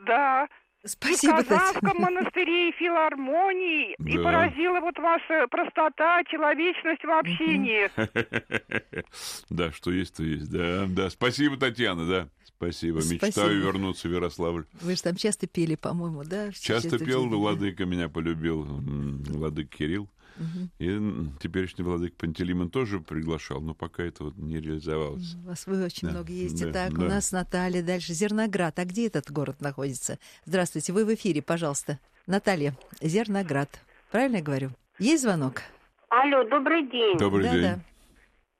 Да. 0.06 0.48
Спасибо, 0.84 1.42
в 1.42 1.46
Казанском 1.46 1.96
монастыре 1.98 2.70
и 2.70 2.72
филармонии. 2.72 3.94
Да. 3.98 4.10
И 4.10 4.16
поразила 4.18 4.80
вот 4.80 4.98
ваша 4.98 5.46
простота, 5.48 6.24
человечность 6.24 7.04
в 7.04 7.10
общении. 7.10 7.90
Да, 9.50 9.70
что 9.70 9.92
есть, 9.92 10.16
то 10.16 10.24
есть. 10.24 10.50
Да, 10.50 10.86
да. 10.88 11.10
Спасибо, 11.10 11.56
Татьяна, 11.56 12.06
да. 12.06 12.28
Спасибо. 12.44 12.98
Мечтаю 12.98 13.60
вернуться 13.60 14.08
в 14.08 14.12
Ярославль. 14.12 14.64
Вы 14.80 14.96
же 14.96 15.02
там 15.02 15.16
часто 15.16 15.46
пели, 15.46 15.74
по-моему, 15.74 16.24
да? 16.24 16.50
Часто 16.52 16.98
пел, 16.98 17.28
Владыка 17.28 17.84
меня 17.84 18.08
полюбил, 18.08 18.64
Владык 18.64 19.68
Кирилл. 19.68 20.08
Угу. 20.36 20.68
И 20.78 20.98
теперешний 21.40 21.84
владык 21.84 22.16
Пантелеймон 22.16 22.70
тоже 22.70 23.00
приглашал, 23.00 23.60
но 23.60 23.74
пока 23.74 24.02
это 24.02 24.24
вот 24.24 24.36
не 24.36 24.60
реализовалось. 24.60 25.34
У 25.44 25.48
вас 25.48 25.66
вы 25.66 25.84
очень 25.84 26.08
да, 26.08 26.14
много 26.14 26.32
ездите. 26.32 26.66
Да, 26.66 26.86
так, 26.86 26.98
да. 26.98 27.04
у 27.04 27.08
нас 27.08 27.32
Наталья 27.32 27.82
дальше. 27.82 28.12
Зерноград. 28.12 28.78
А 28.78 28.84
где 28.84 29.06
этот 29.06 29.30
город 29.30 29.60
находится? 29.60 30.18
Здравствуйте, 30.44 30.92
вы 30.92 31.04
в 31.04 31.14
эфире, 31.14 31.42
пожалуйста. 31.42 31.98
Наталья, 32.26 32.74
Зерноград. 33.00 33.82
Правильно 34.10 34.36
я 34.36 34.42
говорю? 34.42 34.70
Есть 34.98 35.22
звонок? 35.22 35.62
Алло, 36.08 36.44
добрый 36.44 36.88
день. 36.88 37.16
Добрый 37.18 37.44
да, 37.44 37.52
день. 37.52 37.62
Да. 37.62 37.80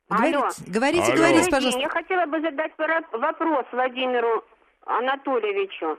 Говорите, 0.09 0.39
Алло. 0.39 0.49
говорите, 0.67 1.03
Алло. 1.05 1.17
говорите, 1.17 1.51
пожалуйста. 1.51 1.81
Я 1.81 1.89
хотела 1.89 2.27
бы 2.27 2.41
задать 2.41 2.73
вопрос 3.13 3.67
Владимиру 3.73 4.45
Анатольевичу. 4.87 5.99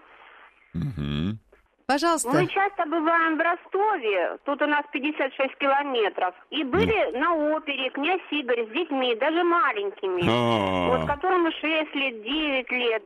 Угу. 0.74 1.38
Пожалуйста. 1.86 2.30
Мы 2.30 2.48
часто 2.48 2.86
бываем 2.86 3.38
в 3.38 3.42
Ростове, 3.42 4.38
тут 4.46 4.62
у 4.62 4.68
нас 4.68 4.86
56 4.92 5.58
километров, 5.58 6.34
и 6.50 6.64
были 6.64 7.10
mm. 7.10 7.20
на 7.20 7.56
опере 7.56 7.90
«Князь 7.90 8.22
Игорь» 8.32 8.66
с 8.66 8.70
детьми, 8.70 9.16
даже 9.16 9.44
маленькими, 9.44 10.24
А-а-а. 10.24 10.98
вот 10.98 11.08
которому 11.08 11.52
6 11.52 11.96
лет, 11.96 12.24
9 12.24 12.72
лет. 12.72 13.04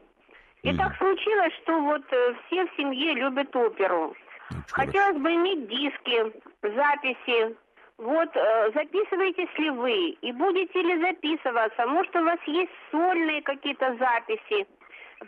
И 0.61 0.69
mm. 0.69 0.77
так 0.77 0.95
случилось, 0.97 1.53
что 1.63 1.79
вот 1.81 2.03
э, 2.11 2.33
все 2.45 2.67
в 2.67 2.75
семье 2.77 3.13
любят 3.15 3.55
оперу. 3.55 4.15
Ну, 4.51 4.57
Хотелось 4.71 5.17
бы 5.17 5.33
иметь 5.33 5.67
диски, 5.67 6.33
записи. 6.61 7.55
Вот 7.97 8.29
э, 8.35 8.71
записываетесь 8.75 9.57
ли 9.57 9.69
вы 9.71 10.09
и 10.21 10.31
будете 10.31 10.81
ли 10.81 11.01
записываться? 11.01 11.87
Может, 11.87 12.15
у 12.15 12.23
вас 12.23 12.39
есть 12.45 12.71
сольные 12.91 13.41
какие-то 13.41 13.97
записи? 13.97 14.67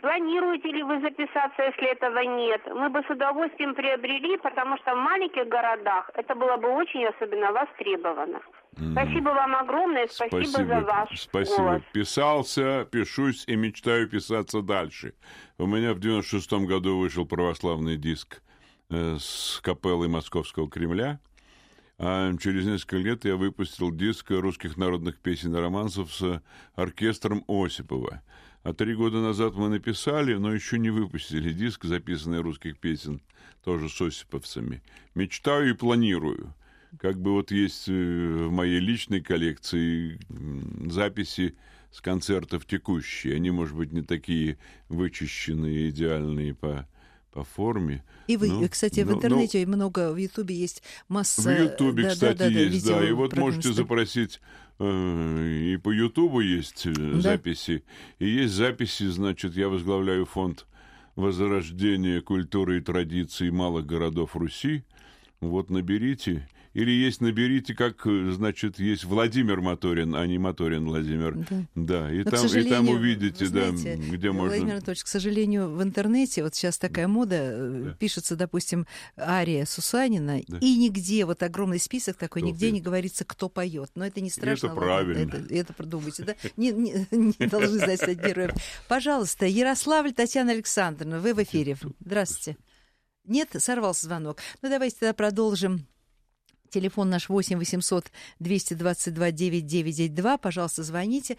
Планируете 0.00 0.68
ли 0.68 0.82
вы 0.84 1.00
записаться, 1.00 1.62
если 1.62 1.90
этого 1.90 2.20
нет? 2.20 2.62
Мы 2.66 2.90
бы 2.90 3.02
с 3.02 3.10
удовольствием 3.10 3.74
приобрели, 3.74 4.36
потому 4.38 4.76
что 4.78 4.94
в 4.94 4.98
маленьких 4.98 5.48
городах 5.48 6.10
это 6.14 6.34
было 6.36 6.56
бы 6.58 6.68
очень 6.68 7.04
особенно 7.06 7.50
востребовано. 7.50 8.40
Mm. 8.76 8.92
Спасибо 8.92 9.30
вам 9.30 9.56
огромное, 9.56 10.06
спасибо, 10.06 10.44
спасибо 10.44 10.68
за 10.68 10.80
ваш 10.80 11.20
Спасибо. 11.20 11.62
Голос. 11.62 11.82
Писался, 11.92 12.88
пишусь 12.90 13.44
и 13.48 13.56
мечтаю 13.56 14.08
писаться 14.08 14.62
дальше. 14.62 15.14
У 15.58 15.66
меня 15.66 15.92
в 15.92 15.98
96-м 15.98 16.66
году 16.66 16.98
вышел 16.98 17.26
православный 17.26 17.96
диск 17.96 18.42
э, 18.90 19.16
с 19.18 19.60
капеллой 19.60 20.06
Московского 20.06 20.70
Кремля. 20.70 21.18
А 21.98 22.32
через 22.38 22.64
несколько 22.64 22.96
лет 22.96 23.24
я 23.24 23.36
выпустил 23.36 23.90
диск 23.90 24.30
русских 24.30 24.76
народных 24.78 25.18
песен 25.18 25.54
и 25.54 25.60
романсов 25.60 26.10
с 26.14 26.42
оркестром 26.74 27.44
Осипова. 27.46 28.22
А 28.62 28.74
три 28.74 28.94
года 28.94 29.20
назад 29.20 29.54
мы 29.54 29.68
написали, 29.68 30.34
но 30.34 30.52
еще 30.52 30.78
не 30.78 30.90
выпустили 30.90 31.52
диск, 31.52 31.84
записанный 31.84 32.40
русских 32.40 32.78
песен, 32.78 33.22
тоже 33.64 33.88
с 33.88 34.00
осиповцами. 34.00 34.82
Мечтаю 35.14 35.70
и 35.70 35.74
планирую. 35.74 36.54
Как 36.98 37.18
бы 37.20 37.32
вот 37.32 37.52
есть 37.52 37.88
э, 37.88 37.92
в 37.92 38.50
моей 38.50 38.80
личной 38.80 39.20
коллекции 39.20 40.18
записи 40.90 41.54
с 41.90 42.00
концертов 42.00 42.66
текущие. 42.66 43.36
Они, 43.36 43.50
может 43.50 43.76
быть, 43.76 43.92
не 43.92 44.02
такие 44.02 44.58
вычищенные, 44.88 45.90
идеальные 45.90 46.54
по 46.54 46.86
по 47.32 47.44
форме. 47.44 48.02
И 48.26 48.36
вы, 48.36 48.48
ну, 48.48 48.68
кстати, 48.68 49.00
в 49.00 49.12
интернете 49.12 49.64
ну, 49.66 49.76
много, 49.76 50.12
в 50.12 50.16
Ютубе 50.16 50.54
есть 50.54 50.82
масса... 51.08 51.42
В 51.42 51.62
Ютубе, 51.62 52.04
да, 52.04 52.10
кстати, 52.10 52.38
да, 52.38 52.44
да, 52.44 52.50
есть, 52.50 52.86
да. 52.86 53.08
И 53.08 53.12
вот 53.12 53.36
можете 53.36 53.72
запросить, 53.72 54.40
и 54.84 55.76
по 55.82 55.90
Ютубу 55.90 56.40
есть 56.40 56.86
э, 56.86 56.92
да. 56.92 57.20
записи, 57.20 57.84
и 58.18 58.28
есть 58.28 58.54
записи, 58.54 59.08
значит, 59.08 59.54
я 59.54 59.68
возглавляю 59.68 60.24
фонд 60.24 60.66
возрождения 61.16 62.20
культуры 62.22 62.78
и 62.78 62.80
традиций 62.80 63.50
малых 63.50 63.84
городов 63.84 64.36
Руси. 64.36 64.84
Вот 65.40 65.70
наберите, 65.70 66.46
или 66.72 66.90
есть 66.90 67.20
наберите, 67.20 67.74
как, 67.74 68.02
значит, 68.04 68.78
есть 68.78 69.04
Владимир 69.04 69.60
Моторин, 69.60 70.14
а 70.14 70.24
не 70.26 70.38
Моторин 70.38 70.84
Владимир. 70.84 71.34
Да, 71.34 71.64
да 71.74 72.12
и, 72.14 72.22
там, 72.22 72.46
и 72.46 72.62
там 72.64 72.88
увидите, 72.88 73.46
знаете, 73.46 73.96
да, 73.96 74.02
где 74.02 74.30
Владимир 74.30 74.32
можно... 74.32 74.48
Владимир 74.48 74.72
Анатольевич, 74.74 75.04
к 75.04 75.08
сожалению, 75.08 75.70
в 75.70 75.82
интернете, 75.82 76.44
вот 76.44 76.54
сейчас 76.54 76.78
такая 76.78 77.08
мода, 77.08 77.36
э, 77.36 77.82
да. 77.86 77.90
пишется, 77.92 78.36
допустим, 78.36 78.86
ария 79.18 79.64
Сусанина, 79.64 80.42
да. 80.46 80.58
и 80.58 80.76
нигде, 80.76 81.24
вот 81.24 81.42
огромный 81.42 81.80
список 81.80 82.16
такой, 82.16 82.42
кто 82.42 82.50
нигде 82.50 82.66
пьет? 82.66 82.74
не 82.74 82.80
говорится, 82.80 83.24
кто 83.24 83.48
поет. 83.48 83.90
Но 83.96 84.06
это 84.06 84.20
не 84.20 84.30
страшно. 84.30 84.66
это 84.66 84.76
правильно. 84.76 85.28
Это, 85.28 85.54
это 85.54 85.72
продумайте, 85.72 86.22
да? 86.22 86.36
Не, 86.56 86.70
не, 86.70 87.06
не 87.10 87.46
должны 87.46 87.78
знать 87.78 88.00
стать 88.00 88.18
героем. 88.18 88.50
Пожалуйста, 88.88 89.46
Ярославль 89.46 90.12
Татьяна 90.12 90.52
Александровна, 90.52 91.18
вы 91.18 91.34
в 91.34 91.42
эфире. 91.42 91.76
Здравствуйте. 91.98 92.58
Нет, 93.24 93.50
сорвался 93.58 94.06
звонок. 94.06 94.38
Ну, 94.62 94.68
давайте 94.68 94.96
тогда 94.98 95.14
продолжим 95.14 95.86
Телефон 96.70 97.10
наш 97.10 97.28
8 97.28 97.58
800 97.58 98.10
222 98.38 99.30
9992. 99.32 100.38
Пожалуйста, 100.38 100.82
звоните. 100.82 101.36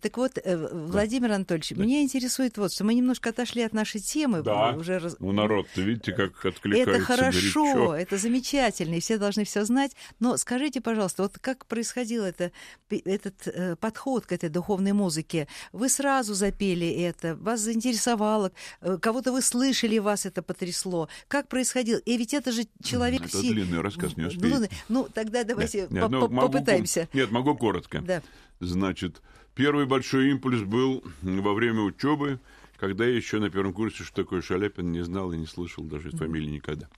Так 0.00 0.16
вот, 0.16 0.38
э, 0.42 0.56
Владимир 0.56 1.32
Анатольевич, 1.32 1.70
да. 1.70 1.82
меня 1.82 2.02
интересует 2.02 2.58
вот, 2.58 2.72
что 2.72 2.84
мы 2.84 2.94
немножко 2.94 3.30
отошли 3.30 3.62
от 3.62 3.72
нашей 3.72 4.00
темы. 4.00 4.42
Да, 4.42 4.72
уже... 4.72 5.00
ну 5.18 5.32
народ-то, 5.32 5.80
видите, 5.80 6.12
как 6.12 6.44
откликается 6.44 6.90
Это 6.90 7.04
хорошо, 7.04 7.64
горячо. 7.64 7.94
это 7.94 8.18
замечательно, 8.18 8.94
и 8.94 9.00
все 9.00 9.18
должны 9.18 9.44
все 9.44 9.64
знать. 9.64 9.92
Но 10.20 10.36
скажите, 10.36 10.80
пожалуйста, 10.80 11.22
вот 11.22 11.38
как 11.38 11.66
происходил 11.66 12.24
это, 12.24 12.52
этот 12.90 13.46
э, 13.46 13.76
подход 13.76 14.26
к 14.26 14.32
этой 14.32 14.48
духовной 14.50 14.92
музыке? 14.92 15.48
Вы 15.72 15.88
сразу 15.88 16.34
запели 16.34 16.88
это, 16.88 17.36
вас 17.36 17.60
заинтересовало, 17.60 18.52
э, 18.80 18.98
кого-то 19.00 19.32
вы 19.32 19.42
слышали, 19.42 19.98
вас 19.98 20.26
это 20.26 20.42
потрясло. 20.42 21.08
Как 21.28 21.48
происходило? 21.48 21.98
И 21.98 22.16
ведь 22.16 22.34
это 22.34 22.52
же 22.52 22.66
человек... 22.82 23.22
Это 23.22 23.38
все... 23.38 23.52
длинный 23.52 23.80
рассказ, 23.80 24.16
не 24.16 24.24
успею. 24.24 24.65
Ладно, 24.70 24.84
ну 24.88 25.08
тогда 25.12 25.44
давайте 25.44 25.82
нет, 25.82 25.90
нет, 25.90 26.10
ну, 26.10 26.28
могу, 26.28 26.48
попытаемся. 26.48 27.08
Нет, 27.12 27.30
могу 27.30 27.56
коротко. 27.56 28.00
Да. 28.00 28.22
Значит, 28.60 29.22
первый 29.54 29.86
большой 29.86 30.30
импульс 30.30 30.62
был 30.62 31.04
во 31.22 31.54
время 31.54 31.82
учебы, 31.82 32.40
когда 32.76 33.04
я 33.04 33.14
еще 33.14 33.38
на 33.38 33.50
первом 33.50 33.72
курсе, 33.72 34.04
что 34.04 34.22
такое 34.22 34.42
Шаляпин, 34.42 34.92
не 34.92 35.02
знал 35.02 35.32
и 35.32 35.38
не 35.38 35.46
слышал 35.46 35.84
даже 35.84 36.08
mm-hmm. 36.08 36.18
фамилии 36.18 36.50
никогда. 36.50 36.88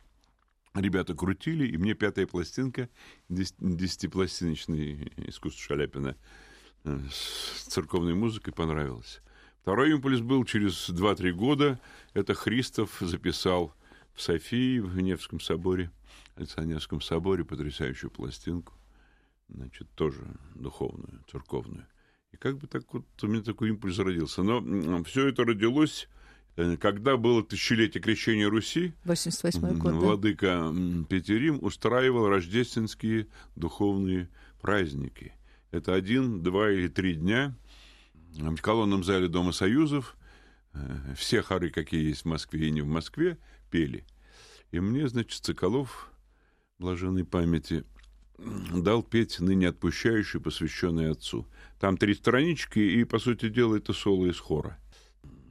Ребята 0.75 1.15
крутили, 1.15 1.67
и 1.67 1.77
мне 1.77 1.95
пятая 1.95 2.27
пластинка, 2.27 2.89
десятипластиночный 3.29 5.13
искусство 5.17 5.63
Шаляпина 5.63 6.17
э, 6.85 6.99
с 7.11 7.65
церковной 7.69 8.15
музыкой 8.15 8.53
понравилась. 8.53 9.21
Второй 9.63 9.91
импульс 9.91 10.21
был 10.21 10.45
через 10.45 10.89
2-3 10.89 11.33
года. 11.33 11.81
Это 12.15 12.35
Христов 12.35 12.97
записал 13.01 13.75
в 14.15 14.23
Софии, 14.23 14.79
в 14.79 15.01
Невском 15.01 15.41
соборе 15.41 15.91
Александрском 16.39 17.01
соборе 17.01 17.45
потрясающую 17.45 18.11
пластинку, 18.11 18.75
значит, 19.49 19.89
тоже 19.95 20.25
духовную, 20.55 21.25
церковную. 21.31 21.87
И 22.33 22.37
как 22.37 22.59
бы 22.59 22.67
так 22.67 22.85
вот 22.93 23.05
у 23.23 23.27
меня 23.27 23.43
такой 23.43 23.71
импульс 23.71 23.99
родился. 23.99 24.43
Но 24.43 25.03
все 25.05 25.29
это 25.29 25.45
родилось, 25.45 26.09
э, 26.57 26.77
когда 26.77 27.17
было 27.17 27.43
тысячелетие 27.43 28.03
крещения 28.03 28.49
Руси. 28.49 28.95
88 29.05 29.79
год, 29.79 29.95
Владыка 29.95 30.71
да? 30.73 31.05
Петерим 31.09 31.59
устраивал 31.63 32.29
рождественские 32.29 33.27
духовные 33.57 34.29
праздники. 34.61 35.33
Это 35.71 35.95
один, 35.95 36.43
два 36.43 36.71
или 36.71 36.89
три 36.89 37.15
дня 37.15 37.57
в 38.33 38.61
колонном 38.61 39.03
зале 39.05 39.29
Дома 39.29 39.53
Союзов. 39.53 40.17
Э, 40.75 41.15
все 41.17 41.43
хоры, 41.43 41.71
какие 41.71 42.09
есть 42.09 42.23
в 42.23 42.27
Москве 42.27 42.69
и 42.69 42.71
не 42.71 42.83
в 42.83 42.87
Москве, 42.87 43.39
пели. 43.71 44.05
И 44.71 44.81
мне, 44.81 45.09
значит, 45.09 45.45
Соколов 45.45 46.13
блаженной 46.79 47.25
памяти, 47.25 47.85
дал 48.39 49.03
петь 49.03 49.41
ныне 49.41 49.69
отпущающий, 49.69 50.41
посвященный 50.41 51.11
отцу. 51.11 51.47
Там 51.81 51.97
три 51.97 52.15
странички, 52.15 52.79
и, 52.79 53.03
по 53.05 53.19
сути 53.19 53.49
дела, 53.49 53.77
это 53.77 53.93
соло 53.93 54.27
из 54.27 54.39
хора. 54.39 54.79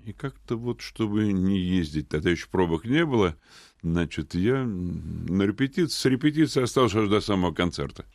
И 0.05 0.13
как-то 0.13 0.55
вот, 0.55 0.79
чтобы 0.79 1.33
не 1.33 1.59
ездить, 1.59 2.07
тогда 2.07 2.29
еще 2.29 2.47
пробок 2.49 2.85
не 2.85 3.05
было, 3.05 3.35
значит, 3.81 4.35
я 4.35 4.63
на 4.63 5.43
репетиции, 5.43 5.97
с 5.97 6.05
репетиции 6.05 6.63
остался 6.63 7.01
аж 7.01 7.09
до 7.09 7.19
самого 7.19 7.53
концерта. 7.53 8.05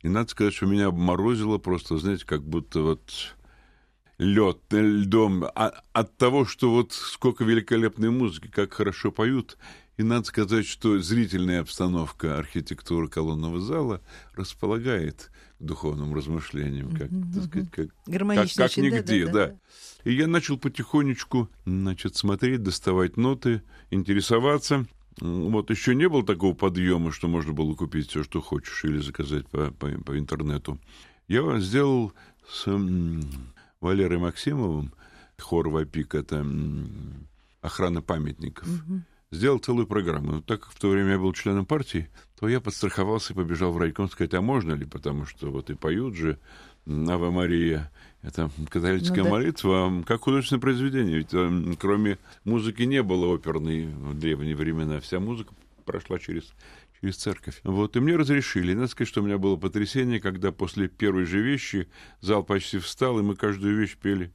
И 0.00 0.08
надо 0.08 0.30
сказать, 0.30 0.54
что 0.54 0.64
меня 0.64 0.86
обморозило 0.86 1.58
просто, 1.58 1.98
знаете, 1.98 2.24
как 2.24 2.42
будто 2.42 2.80
вот... 2.80 3.36
лед, 4.18 4.58
льдом, 4.70 5.44
а, 5.44 5.72
от 5.92 6.16
того, 6.16 6.44
что 6.44 6.70
вот 6.70 6.92
сколько 6.92 7.44
великолепной 7.44 8.10
музыки, 8.10 8.48
как 8.48 8.72
хорошо 8.72 9.12
поют. 9.12 9.58
И 9.96 10.02
надо 10.02 10.24
сказать, 10.24 10.66
что 10.66 10.98
зрительная 11.00 11.60
обстановка 11.62 12.38
архитектуры 12.38 13.08
колонного 13.08 13.60
зала 13.60 14.02
располагает 14.34 15.30
к 15.58 15.64
духовным 15.64 16.14
размышлениям, 16.14 16.90
как, 16.90 17.10
mm-hmm. 17.10 17.34
так 17.34 17.44
сказать, 17.44 17.70
как, 17.70 17.86
как, 18.34 18.48
как 18.54 18.76
нигде, 18.76 19.26
да, 19.26 19.32
да, 19.32 19.46
да. 19.46 19.56
И 20.04 20.14
я 20.14 20.26
начал 20.26 20.58
потихонечку, 20.58 21.48
значит, 21.64 22.14
смотреть, 22.14 22.62
доставать 22.62 23.16
ноты, 23.16 23.62
интересоваться. 23.90 24.86
Вот 25.18 25.70
еще 25.70 25.94
не 25.94 26.10
было 26.10 26.24
такого 26.24 26.54
подъема, 26.54 27.10
что 27.10 27.26
можно 27.26 27.54
было 27.54 27.74
купить 27.74 28.10
все, 28.10 28.22
что 28.22 28.42
хочешь, 28.42 28.84
или 28.84 28.98
заказать 28.98 29.48
по, 29.48 29.70
по, 29.70 29.88
по 29.88 30.18
интернету. 30.18 30.78
Я 31.26 31.58
сделал 31.58 32.12
с 32.46 32.66
Валерой 33.86 34.18
Максимовым, 34.18 34.92
хор 35.38 35.68
«Вапик»— 35.68 36.14
это 36.16 36.44
охрана 37.60 38.02
памятников. 38.02 38.68
Угу. 38.68 39.00
Сделал 39.30 39.58
целую 39.58 39.86
программу. 39.86 40.32
Но 40.32 40.40
так 40.40 40.60
как 40.62 40.72
в 40.72 40.78
то 40.78 40.88
время 40.88 41.12
я 41.12 41.18
был 41.18 41.32
членом 41.32 41.66
партии, 41.66 42.08
то 42.38 42.48
я 42.48 42.60
подстраховался 42.60 43.32
и 43.32 43.36
побежал 43.36 43.72
в 43.72 43.78
райком 43.78 44.08
сказать, 44.08 44.34
а 44.34 44.40
можно 44.40 44.72
ли, 44.72 44.84
потому 44.84 45.24
что 45.24 45.50
вот 45.50 45.70
и 45.70 45.74
поют 45.74 46.14
же 46.16 46.38
«Ава 46.86 47.30
Мария», 47.30 47.92
это 48.22 48.50
католическая 48.70 49.22
ну, 49.22 49.24
да. 49.24 49.30
молитва, 49.30 50.04
как 50.04 50.22
художественное 50.22 50.60
произведение. 50.60 51.18
Ведь 51.18 51.78
кроме 51.78 52.18
музыки 52.44 52.82
не 52.82 53.02
было 53.04 53.32
оперной 53.32 53.86
в 53.86 54.18
древние 54.18 54.56
времена. 54.56 54.98
Вся 55.00 55.20
музыка 55.20 55.54
прошла 55.84 56.18
через 56.18 56.52
через 57.06 57.16
церковь. 57.16 57.60
Вот, 57.64 57.96
и 57.96 58.00
мне 58.00 58.16
разрешили. 58.16 58.74
надо 58.74 58.88
сказать, 58.88 59.08
что 59.08 59.22
у 59.22 59.24
меня 59.24 59.38
было 59.38 59.56
потрясение, 59.56 60.20
когда 60.20 60.52
после 60.52 60.88
первой 60.88 61.24
же 61.24 61.40
вещи 61.40 61.88
зал 62.20 62.42
почти 62.42 62.78
встал, 62.78 63.18
и 63.18 63.22
мы 63.22 63.36
каждую 63.36 63.76
вещь 63.76 63.96
пели 63.96 64.32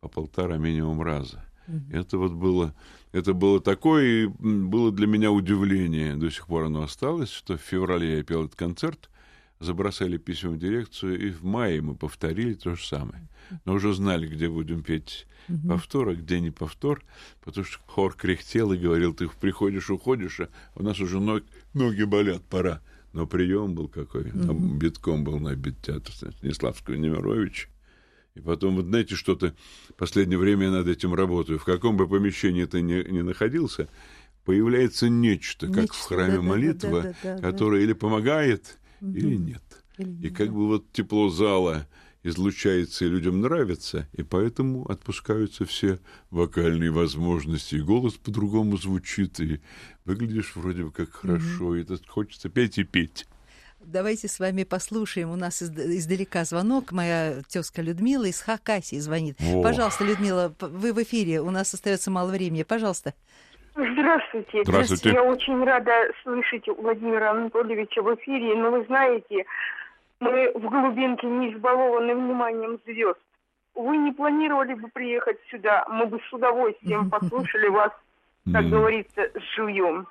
по 0.00 0.08
полтора 0.08 0.56
минимум 0.56 1.02
раза. 1.02 1.44
Mm-hmm. 1.68 2.00
Это 2.00 2.18
вот 2.18 2.32
было, 2.32 2.74
это 3.12 3.32
было 3.32 3.60
такое, 3.60 4.24
и 4.24 4.26
было 4.26 4.90
для 4.92 5.06
меня 5.06 5.30
удивление, 5.30 6.16
до 6.16 6.30
сих 6.30 6.46
пор 6.46 6.64
оно 6.64 6.82
осталось, 6.82 7.30
что 7.30 7.56
в 7.56 7.60
феврале 7.60 8.18
я 8.18 8.22
пел 8.24 8.44
этот 8.44 8.56
концерт, 8.56 9.09
забросали 9.60 10.16
письма 10.16 10.50
в 10.50 10.58
дирекцию, 10.58 11.20
и 11.20 11.30
в 11.30 11.44
мае 11.44 11.82
мы 11.82 11.94
повторили 11.94 12.54
то 12.54 12.74
же 12.74 12.84
самое. 12.84 13.28
Но 13.64 13.74
уже 13.74 13.92
знали, 13.92 14.26
где 14.26 14.48
будем 14.48 14.82
петь 14.82 15.26
угу. 15.48 15.68
повтор, 15.68 16.08
а 16.08 16.14
где 16.14 16.40
не 16.40 16.50
повтор, 16.50 17.04
потому 17.44 17.64
что 17.64 17.78
хор 17.86 18.14
кряхтел 18.14 18.72
и 18.72 18.78
говорил, 18.78 19.14
ты 19.14 19.28
приходишь, 19.28 19.90
уходишь, 19.90 20.40
а 20.40 20.48
у 20.74 20.82
нас 20.82 20.98
уже 21.00 21.20
ноги, 21.20 21.44
ноги 21.74 22.02
болят, 22.04 22.42
пора. 22.42 22.80
Но 23.12 23.26
прием 23.26 23.74
был 23.74 23.88
какой, 23.88 24.30
угу. 24.30 24.46
там 24.46 24.78
битком 24.78 25.24
был 25.24 25.38
набит 25.38 25.82
театр 25.82 26.12
Станиславского 26.12 26.94
Немировича. 26.94 27.68
И 28.36 28.40
потом, 28.40 28.76
вот 28.76 28.86
знаете, 28.86 29.16
что-то 29.16 29.54
последнее 29.96 30.38
время 30.38 30.66
я 30.66 30.70
над 30.70 30.86
этим 30.86 31.12
работаю. 31.14 31.58
В 31.58 31.64
каком 31.64 31.96
бы 31.96 32.08
помещении 32.08 32.64
ты 32.64 32.80
ни, 32.80 33.02
ни 33.10 33.22
находился, 33.22 33.88
появляется 34.44 35.08
нечто, 35.08 35.66
нечто 35.66 35.82
как 35.82 35.92
в 35.92 36.00
храме 36.00 36.36
да, 36.36 36.42
молитва, 36.42 37.02
да, 37.02 37.14
да, 37.22 37.36
да, 37.36 37.42
которая 37.42 37.80
да. 37.80 37.84
или 37.84 37.92
помогает, 37.92 38.78
угу. 39.00 39.12
или 39.12 39.36
нет. 39.36 39.62
Или 39.98 40.28
и 40.28 40.30
как 40.30 40.52
бы 40.52 40.66
вот 40.66 40.92
тепло 40.92 41.28
зала 41.28 41.86
излучается 42.22 43.04
и 43.04 43.08
людям 43.08 43.40
нравится, 43.40 44.06
и 44.12 44.22
поэтому 44.22 44.84
отпускаются 44.90 45.64
все 45.64 45.98
вокальные 46.30 46.90
возможности, 46.90 47.76
и 47.76 47.80
голос 47.80 48.14
по-другому 48.14 48.76
звучит, 48.76 49.40
и 49.40 49.60
выглядишь 50.04 50.54
вроде 50.54 50.84
бы 50.84 50.92
как 50.92 51.10
хорошо, 51.10 51.74
mm-hmm. 51.74 51.78
и 51.78 51.82
это 51.82 51.98
хочется 52.06 52.48
петь 52.48 52.78
и 52.78 52.84
петь. 52.84 53.26
Давайте 53.82 54.28
с 54.28 54.38
вами 54.38 54.64
послушаем. 54.64 55.30
У 55.30 55.36
нас 55.36 55.62
издалека 55.62 56.44
звонок. 56.44 56.92
Моя 56.92 57.40
тезка 57.48 57.80
Людмила 57.80 58.26
из 58.26 58.38
Хакасии 58.40 58.98
звонит. 58.98 59.36
О. 59.40 59.62
Пожалуйста, 59.62 60.04
Людмила, 60.04 60.54
вы 60.60 60.92
в 60.92 61.02
эфире. 61.02 61.40
У 61.40 61.50
нас 61.50 61.72
остается 61.72 62.10
мало 62.10 62.30
времени. 62.30 62.62
Пожалуйста. 62.62 63.14
Здравствуйте. 63.74 64.62
Здравствуйте. 64.64 65.10
Я 65.10 65.22
очень 65.22 65.62
рада 65.64 65.92
слышать 66.22 66.66
Владимира 66.66 67.30
Анатольевича 67.30 68.02
в 68.02 68.14
эфире. 68.16 68.54
Но 68.56 68.70
вы 68.70 68.84
знаете, 68.86 69.46
мы 70.18 70.52
в 70.54 70.60
глубинке 70.60 71.26
не 71.26 71.52
избалованы 71.52 72.14
вниманием 72.14 72.78
звезд. 72.84 73.18
Вы 73.74 73.96
не 73.96 74.12
планировали 74.12 74.74
бы 74.74 74.88
приехать 74.88 75.38
сюда, 75.50 75.86
мы 75.88 76.06
бы 76.06 76.20
с 76.28 76.32
удовольствием 76.32 77.08
послушали 77.10 77.68
вас, 77.68 77.92
как 78.52 78.68
говорится, 78.68 79.22
с 79.34 79.54
живьем. 79.54 80.06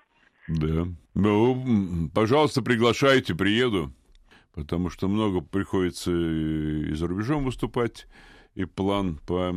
Да. 0.47 0.87
Ну, 1.13 2.09
пожалуйста, 2.15 2.61
приглашайте, 2.61 3.35
приеду. 3.35 3.91
Потому 4.55 4.89
что 4.89 5.07
много 5.07 5.41
приходится 5.41 6.11
и 6.11 6.93
за 6.93 7.07
рубежом 7.07 7.45
выступать 7.45 8.07
и 8.55 8.65
план 8.65 9.19
по 9.25 9.55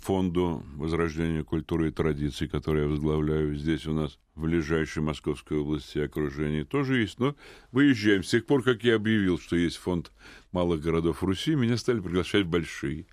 фонду 0.00 0.62
возрождения 0.76 1.42
культуры 1.42 1.88
и 1.88 1.92
традиций, 1.92 2.48
который 2.48 2.82
я 2.82 2.88
возглавляю 2.88 3.56
здесь 3.56 3.86
у 3.86 3.92
нас 3.92 4.18
в 4.34 4.42
ближайшей 4.42 5.02
Московской 5.02 5.58
области 5.58 5.98
окружении 5.98 6.62
тоже 6.62 7.00
есть. 7.00 7.18
Но 7.18 7.34
выезжаем. 7.72 8.22
С 8.22 8.30
тех 8.30 8.46
пор, 8.46 8.62
как 8.62 8.84
я 8.84 8.96
объявил, 8.96 9.38
что 9.38 9.56
есть 9.56 9.78
фонд 9.78 10.12
малых 10.52 10.82
городов 10.82 11.24
Руси, 11.24 11.54
меня 11.54 11.76
стали 11.76 12.00
приглашать 12.00 12.44
в 12.44 12.50
большие. 12.50 13.06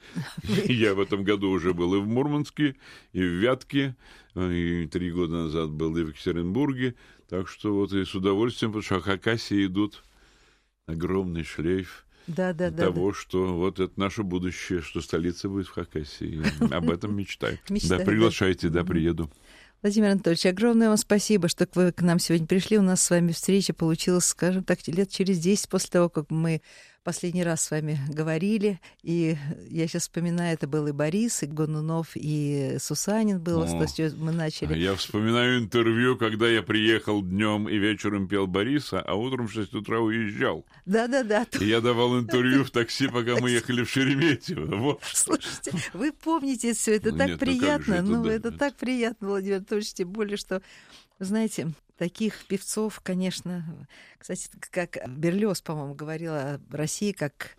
Я 0.66 0.94
в 0.94 1.00
этом 1.00 1.24
году 1.24 1.50
уже 1.50 1.74
был 1.74 1.96
и 1.96 2.00
в 2.00 2.08
Мурманске, 2.08 2.76
и 3.14 3.22
в 3.22 3.42
Вятке, 3.42 3.96
и 4.36 4.88
три 4.92 5.12
года 5.12 5.46
назад 5.46 5.72
был 5.72 5.96
и 5.98 6.04
в 6.04 6.10
Екатеринбурге. 6.10 6.96
Так 7.30 7.48
что 7.48 7.74
вот 7.74 7.94
и 7.94 8.04
с 8.04 8.14
удовольствием, 8.14 8.74
потому 8.74 8.84
что 8.84 9.00
Хакасии 9.00 9.66
идут 9.66 10.04
огромный 10.86 11.44
шлейф 11.44 12.03
да, 12.28 12.54
да, 12.54 12.72
того, 12.72 13.12
да, 13.12 13.18
что 13.18 13.54
вот 13.56 13.80
это 13.80 14.00
наше 14.00 14.24
будущее, 14.24 14.82
что 14.82 15.02
столица 15.02 15.50
будет 15.50 15.68
в 15.68 15.72
Хакасии. 15.72 16.42
Об 16.74 16.90
этом 16.90 17.16
мечтаю. 17.16 17.60
Да, 17.90 18.00
приглашайте, 18.00 18.70
да, 18.70 18.84
приеду. 18.84 19.30
Владимир 19.82 20.12
Анатольевич, 20.12 20.46
огромное 20.46 20.88
вам 20.88 20.98
спасибо, 20.98 21.50
что 21.50 21.68
вы 21.76 21.92
к 21.92 22.02
нам 22.02 22.18
сегодня 22.18 22.48
пришли. 22.48 22.78
У 22.78 22.82
нас 22.82 23.04
с 23.04 23.10
вами 23.10 23.34
встреча 23.34 23.74
получилась, 23.74 24.26
скажем 24.26 24.64
так, 24.64 24.80
лет 24.88 25.10
через 25.10 25.40
10 25.40 25.68
после 25.68 25.90
того, 25.90 26.08
как 26.08 26.32
мы 26.32 26.62
последний 27.04 27.44
раз 27.44 27.64
с 27.64 27.72
вами 27.72 28.00
говорили, 28.10 28.80
и 29.02 29.38
я 29.70 29.88
сейчас 29.88 30.04
вспоминаю, 30.04 30.54
это 30.54 30.68
был 30.68 30.88
и 30.88 30.92
Борис, 30.92 31.44
и 31.44 31.46
Гонунов, 31.46 32.12
и 32.16 32.78
Сусанин 32.80 33.42
был, 33.42 33.62
О, 33.62 33.68
с 33.68 34.14
мы 34.16 34.32
начали. 34.32 34.78
Я 34.78 34.96
вспоминаю 34.96 35.60
интервью, 35.60 36.18
когда 36.18 36.48
я 36.48 36.64
приехал 36.64 37.22
днем 37.22 37.68
и 37.68 37.78
вечером 37.78 38.28
пел 38.28 38.48
Бориса, 38.48 39.02
а 39.02 39.16
утром 39.16 39.48
в 39.48 39.52
6 39.52 39.74
утра 39.76 40.00
уезжал. 40.00 40.66
Да-да-да. 40.86 41.46
И 41.60 41.66
я 41.66 41.82
давал 41.82 42.20
интервью 42.20 42.64
в 42.64 42.72
такси, 42.72 43.08
пока 43.08 43.36
мы 43.38 43.52
ехали 43.52 43.84
в 43.84 43.90
Шереметьево. 43.90 44.64
Вот. 44.84 45.02
Слушайте, 45.14 45.72
вы 45.94 46.12
помните 46.12 46.74
все 46.74 46.96
это 46.96 47.16
так 47.16 47.30
ну 47.30 47.38
приятно, 47.38 48.02
ну, 48.02 48.26
это 48.26 48.52
так 48.52 48.76
приятно, 48.76 49.30
Владимир 49.30 49.58
Анатольевич, 49.58 49.94
тем 49.94 50.10
более, 50.10 50.36
что 50.36 50.62
знаете, 51.20 51.74
таких 52.04 52.46
певцов, 52.48 53.00
конечно, 53.02 53.88
кстати, 54.18 54.50
как 54.72 54.98
Берлиоз, 55.08 55.62
по-моему, 55.62 55.94
говорил 55.94 56.34
о 56.34 56.60
России 56.70 57.14
как 57.14 57.56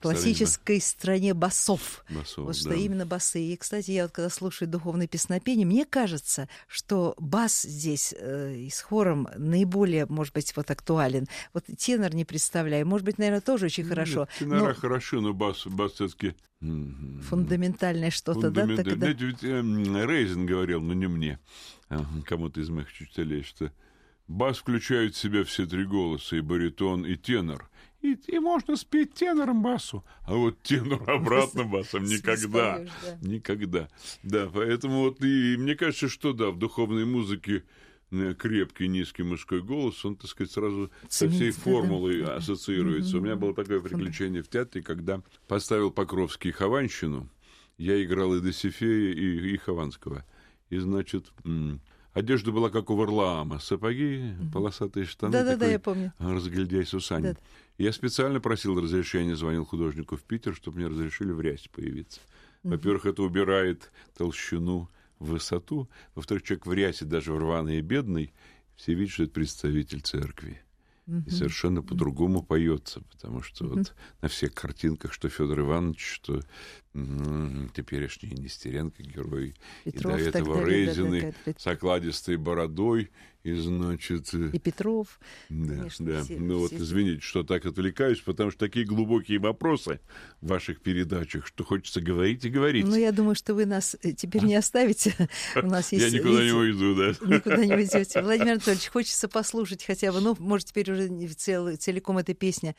классической 0.00 0.80
стране 0.80 1.32
басов. 1.32 2.04
басов 2.10 2.44
вот 2.44 2.56
что 2.56 2.70
да. 2.70 2.74
именно 2.74 3.06
басы. 3.06 3.40
И, 3.40 3.56
кстати, 3.56 3.92
я 3.92 4.02
вот 4.02 4.12
когда 4.12 4.28
слушаю 4.30 4.68
духовные 4.68 5.06
песнопения, 5.06 5.64
мне 5.64 5.84
кажется, 5.84 6.48
что 6.66 7.14
бас 7.18 7.62
здесь 7.62 8.14
э, 8.18 8.54
и 8.54 8.68
с 8.68 8.80
хором 8.80 9.28
наиболее, 9.36 10.06
может 10.06 10.34
быть, 10.34 10.54
вот 10.56 10.70
актуален. 10.70 11.26
Вот 11.52 11.64
тенор 11.78 12.14
не 12.14 12.24
представляю. 12.24 12.86
Может 12.86 13.04
быть, 13.06 13.18
наверное, 13.18 13.40
тоже 13.40 13.66
очень 13.66 13.84
Нет, 13.84 13.92
хорошо. 13.92 14.28
Тенора 14.40 14.68
но... 14.68 14.74
хорошо, 14.74 15.20
но 15.20 15.32
бас, 15.32 15.66
бас 15.66 15.92
все-таки... 15.92 16.34
Фундаментальное 16.60 18.10
что-то, 18.10 18.40
Фундамент... 18.40 18.76
да? 18.78 18.84
Тогда... 18.84 19.06
Знаете, 19.06 19.24
ведь 19.24 19.44
э, 19.44 20.06
Рейзен 20.06 20.46
говорил, 20.46 20.80
но 20.80 20.94
не 20.94 21.06
мне, 21.06 21.38
а 21.88 22.04
кому-то 22.26 22.60
из 22.60 22.70
моих 22.70 22.88
учителей, 22.88 23.42
что 23.42 23.70
бас 24.28 24.58
включает 24.58 25.14
в 25.14 25.18
себя 25.18 25.44
все 25.44 25.66
три 25.66 25.84
голоса, 25.84 26.36
и 26.36 26.40
баритон, 26.40 27.04
и 27.04 27.16
тенор. 27.16 27.68
И, 28.00 28.18
и 28.26 28.38
можно 28.38 28.76
спеть 28.76 29.14
тенором 29.14 29.62
басу, 29.62 30.04
а 30.26 30.34
вот 30.34 30.62
тенор 30.62 31.08
обратно 31.10 31.64
басом 31.64 32.04
никогда, 32.04 32.84
никогда. 33.22 33.88
Да, 34.22 34.50
поэтому 34.52 35.00
вот 35.00 35.22
и 35.24 35.56
мне 35.56 35.74
кажется, 35.74 36.08
что 36.08 36.34
да, 36.34 36.50
в 36.50 36.58
духовной 36.58 37.06
музыке 37.06 37.64
э, 38.10 38.34
крепкий 38.34 38.88
низкий 38.88 39.22
мужской 39.22 39.62
голос, 39.62 40.04
он, 40.04 40.16
так 40.16 40.28
сказать, 40.28 40.52
сразу 40.52 40.90
со 41.08 41.30
всей 41.30 41.50
формулой 41.50 42.24
ассоциируется. 42.24 43.16
У 43.16 43.20
меня 43.22 43.36
было 43.36 43.54
такое 43.54 43.80
приключение 43.80 44.42
в 44.42 44.48
театре, 44.48 44.84
когда 44.84 45.22
поставил 45.48 45.90
Покровский 45.90 46.52
Хованщину, 46.52 47.30
я 47.78 48.02
играл 48.04 48.34
и 48.34 48.40
Досифея, 48.40 49.14
и, 49.14 49.54
и 49.54 49.56
Хованского. 49.56 50.26
И, 50.68 50.76
значит, 50.76 51.32
одежда 52.14 52.52
была 52.52 52.70
как 52.70 52.88
у 52.90 52.96
Варлаама, 52.96 53.58
сапоги, 53.58 54.34
полосатые 54.52 55.04
штаны. 55.04 55.32
Да-да-да, 55.32 55.66
я 55.66 55.78
помню. 55.78 56.12
Разгильдяй 56.18 56.86
Сусанин. 56.86 57.34
Да. 57.34 57.40
Я 57.76 57.92
специально 57.92 58.40
просил 58.40 58.80
разрешения, 58.80 59.36
звонил 59.36 59.64
художнику 59.64 60.16
в 60.16 60.22
Питер, 60.22 60.54
чтобы 60.54 60.78
мне 60.78 60.86
разрешили 60.86 61.32
в 61.32 61.40
рясе 61.40 61.68
появиться. 61.68 62.20
Во-первых, 62.62 63.04
это 63.04 63.22
убирает 63.22 63.92
толщину, 64.16 64.88
высоту. 65.18 65.88
Во-вторых, 66.14 66.44
человек 66.44 66.66
в 66.66 66.72
рясе, 66.72 67.04
даже 67.04 67.32
в 67.32 67.38
рваный 67.38 67.78
и 67.78 67.82
бедный, 67.82 68.32
все 68.76 68.94
видят, 68.94 69.12
что 69.12 69.24
это 69.24 69.32
представитель 69.32 70.00
церкви. 70.00 70.60
И 71.26 71.30
совершенно 71.30 71.82
по-другому 71.82 72.42
поется, 72.42 73.02
потому 73.12 73.42
что 73.42 73.66
вот 73.66 73.94
на 74.22 74.28
всех 74.28 74.54
картинках, 74.54 75.12
что 75.12 75.28
Федор 75.28 75.60
Иванович, 75.60 76.14
что 76.14 76.40
Угу, 76.94 77.70
теперешний 77.74 78.30
Нестеренко 78.30 79.02
герой. 79.02 79.54
Петров, 79.82 80.20
и 80.20 80.30
до 80.30 80.38
этого 80.38 80.64
Рейзины 80.64 81.34
да, 81.44 81.54
с 81.58 81.66
окладистой 81.66 82.36
бородой. 82.36 83.10
И, 83.42 83.52
значит... 83.52 84.32
Э, 84.32 84.50
и 84.54 84.58
Петров. 84.58 85.20
Да, 85.50 85.74
конечно, 85.74 86.06
да. 86.06 86.22
Все, 86.22 86.38
ну 86.38 86.54
все... 86.54 86.58
вот 86.60 86.72
извините, 86.80 87.20
что 87.20 87.42
так 87.42 87.66
отвлекаюсь, 87.66 88.20
потому 88.20 88.50
что 88.50 88.60
такие 88.60 88.86
глубокие 88.86 89.38
вопросы 89.38 90.00
в 90.40 90.48
ваших 90.48 90.80
передачах, 90.80 91.46
что 91.46 91.62
хочется 91.62 92.00
говорить 92.00 92.42
и 92.46 92.48
говорить. 92.48 92.86
Ну, 92.86 92.96
я 92.96 93.12
думаю, 93.12 93.34
что 93.34 93.54
вы 93.54 93.66
нас 93.66 93.96
э, 94.02 94.12
теперь 94.12 94.44
не 94.44 94.54
оставите. 94.54 95.14
У 95.56 95.66
нас 95.66 95.92
есть... 95.92 96.10
Я 96.10 96.18
никуда 96.18 96.42
не 96.42 96.52
уйду, 96.52 96.94
да. 96.94 97.08
Никуда 97.26 97.66
не 97.66 97.74
уйдете. 97.74 98.22
Владимир 98.22 98.52
Анатольевич, 98.52 98.88
хочется 98.88 99.28
послушать 99.28 99.84
хотя 99.84 100.10
бы, 100.10 100.20
ну, 100.20 100.34
может, 100.38 100.68
теперь 100.68 100.90
уже 100.90 101.08
целиком 101.08 102.16
эта 102.16 102.32
песня 102.32 102.74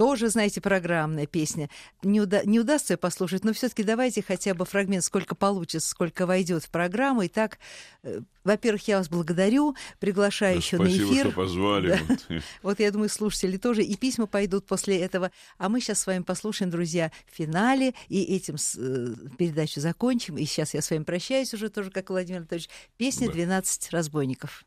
тоже, 0.00 0.30
знаете, 0.30 0.62
программная 0.62 1.26
песня. 1.26 1.68
Не, 2.02 2.22
уда- 2.22 2.42
не 2.44 2.58
удастся 2.58 2.94
ее 2.94 2.96
послушать, 2.96 3.44
но 3.44 3.52
все-таки 3.52 3.82
давайте 3.82 4.22
хотя 4.22 4.54
бы 4.54 4.64
фрагмент, 4.64 5.04
сколько 5.04 5.34
получится, 5.34 5.90
сколько 5.90 6.24
войдет 6.24 6.64
в 6.64 6.70
программу. 6.70 7.26
Итак, 7.26 7.58
э, 8.02 8.22
во-первых, 8.42 8.88
я 8.88 8.96
вас 8.96 9.10
благодарю, 9.10 9.76
приглашаю 9.98 10.54
да, 10.54 10.58
еще 10.58 10.78
на 10.78 10.86
эфир. 10.86 11.04
Спасибо, 11.04 11.20
что 11.20 11.32
позвали. 11.32 12.00
Да. 12.30 12.40
Вот. 12.62 12.80
я 12.80 12.90
думаю, 12.90 13.10
слушатели 13.10 13.58
тоже, 13.58 13.82
и 13.82 13.94
письма 13.94 14.26
пойдут 14.26 14.64
после 14.64 14.98
этого. 14.98 15.32
А 15.58 15.68
мы 15.68 15.82
сейчас 15.82 16.00
с 16.00 16.06
вами 16.06 16.22
послушаем, 16.22 16.70
друзья, 16.70 17.12
в 17.30 17.36
финале, 17.36 17.92
и 18.08 18.22
этим 18.22 18.54
э, 18.54 19.14
передачу 19.36 19.82
закончим. 19.82 20.38
И 20.38 20.46
сейчас 20.46 20.72
я 20.72 20.80
с 20.80 20.90
вами 20.90 21.04
прощаюсь 21.04 21.52
уже 21.52 21.68
тоже, 21.68 21.90
как 21.90 22.08
Владимир 22.08 22.38
Анатольевич. 22.38 22.70
Песня 22.96 23.28
«12 23.28 23.88
разбойников». 23.90 24.64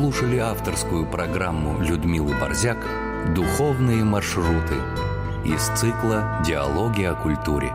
Слушали 0.00 0.38
авторскую 0.38 1.04
программу 1.04 1.78
Людмилы 1.82 2.34
Борзяк 2.40 2.78
Духовные 3.34 4.02
маршруты 4.02 4.76
из 5.44 5.60
цикла 5.78 6.40
«Диалоги 6.42 7.02
о 7.02 7.14
культуре». 7.14 7.74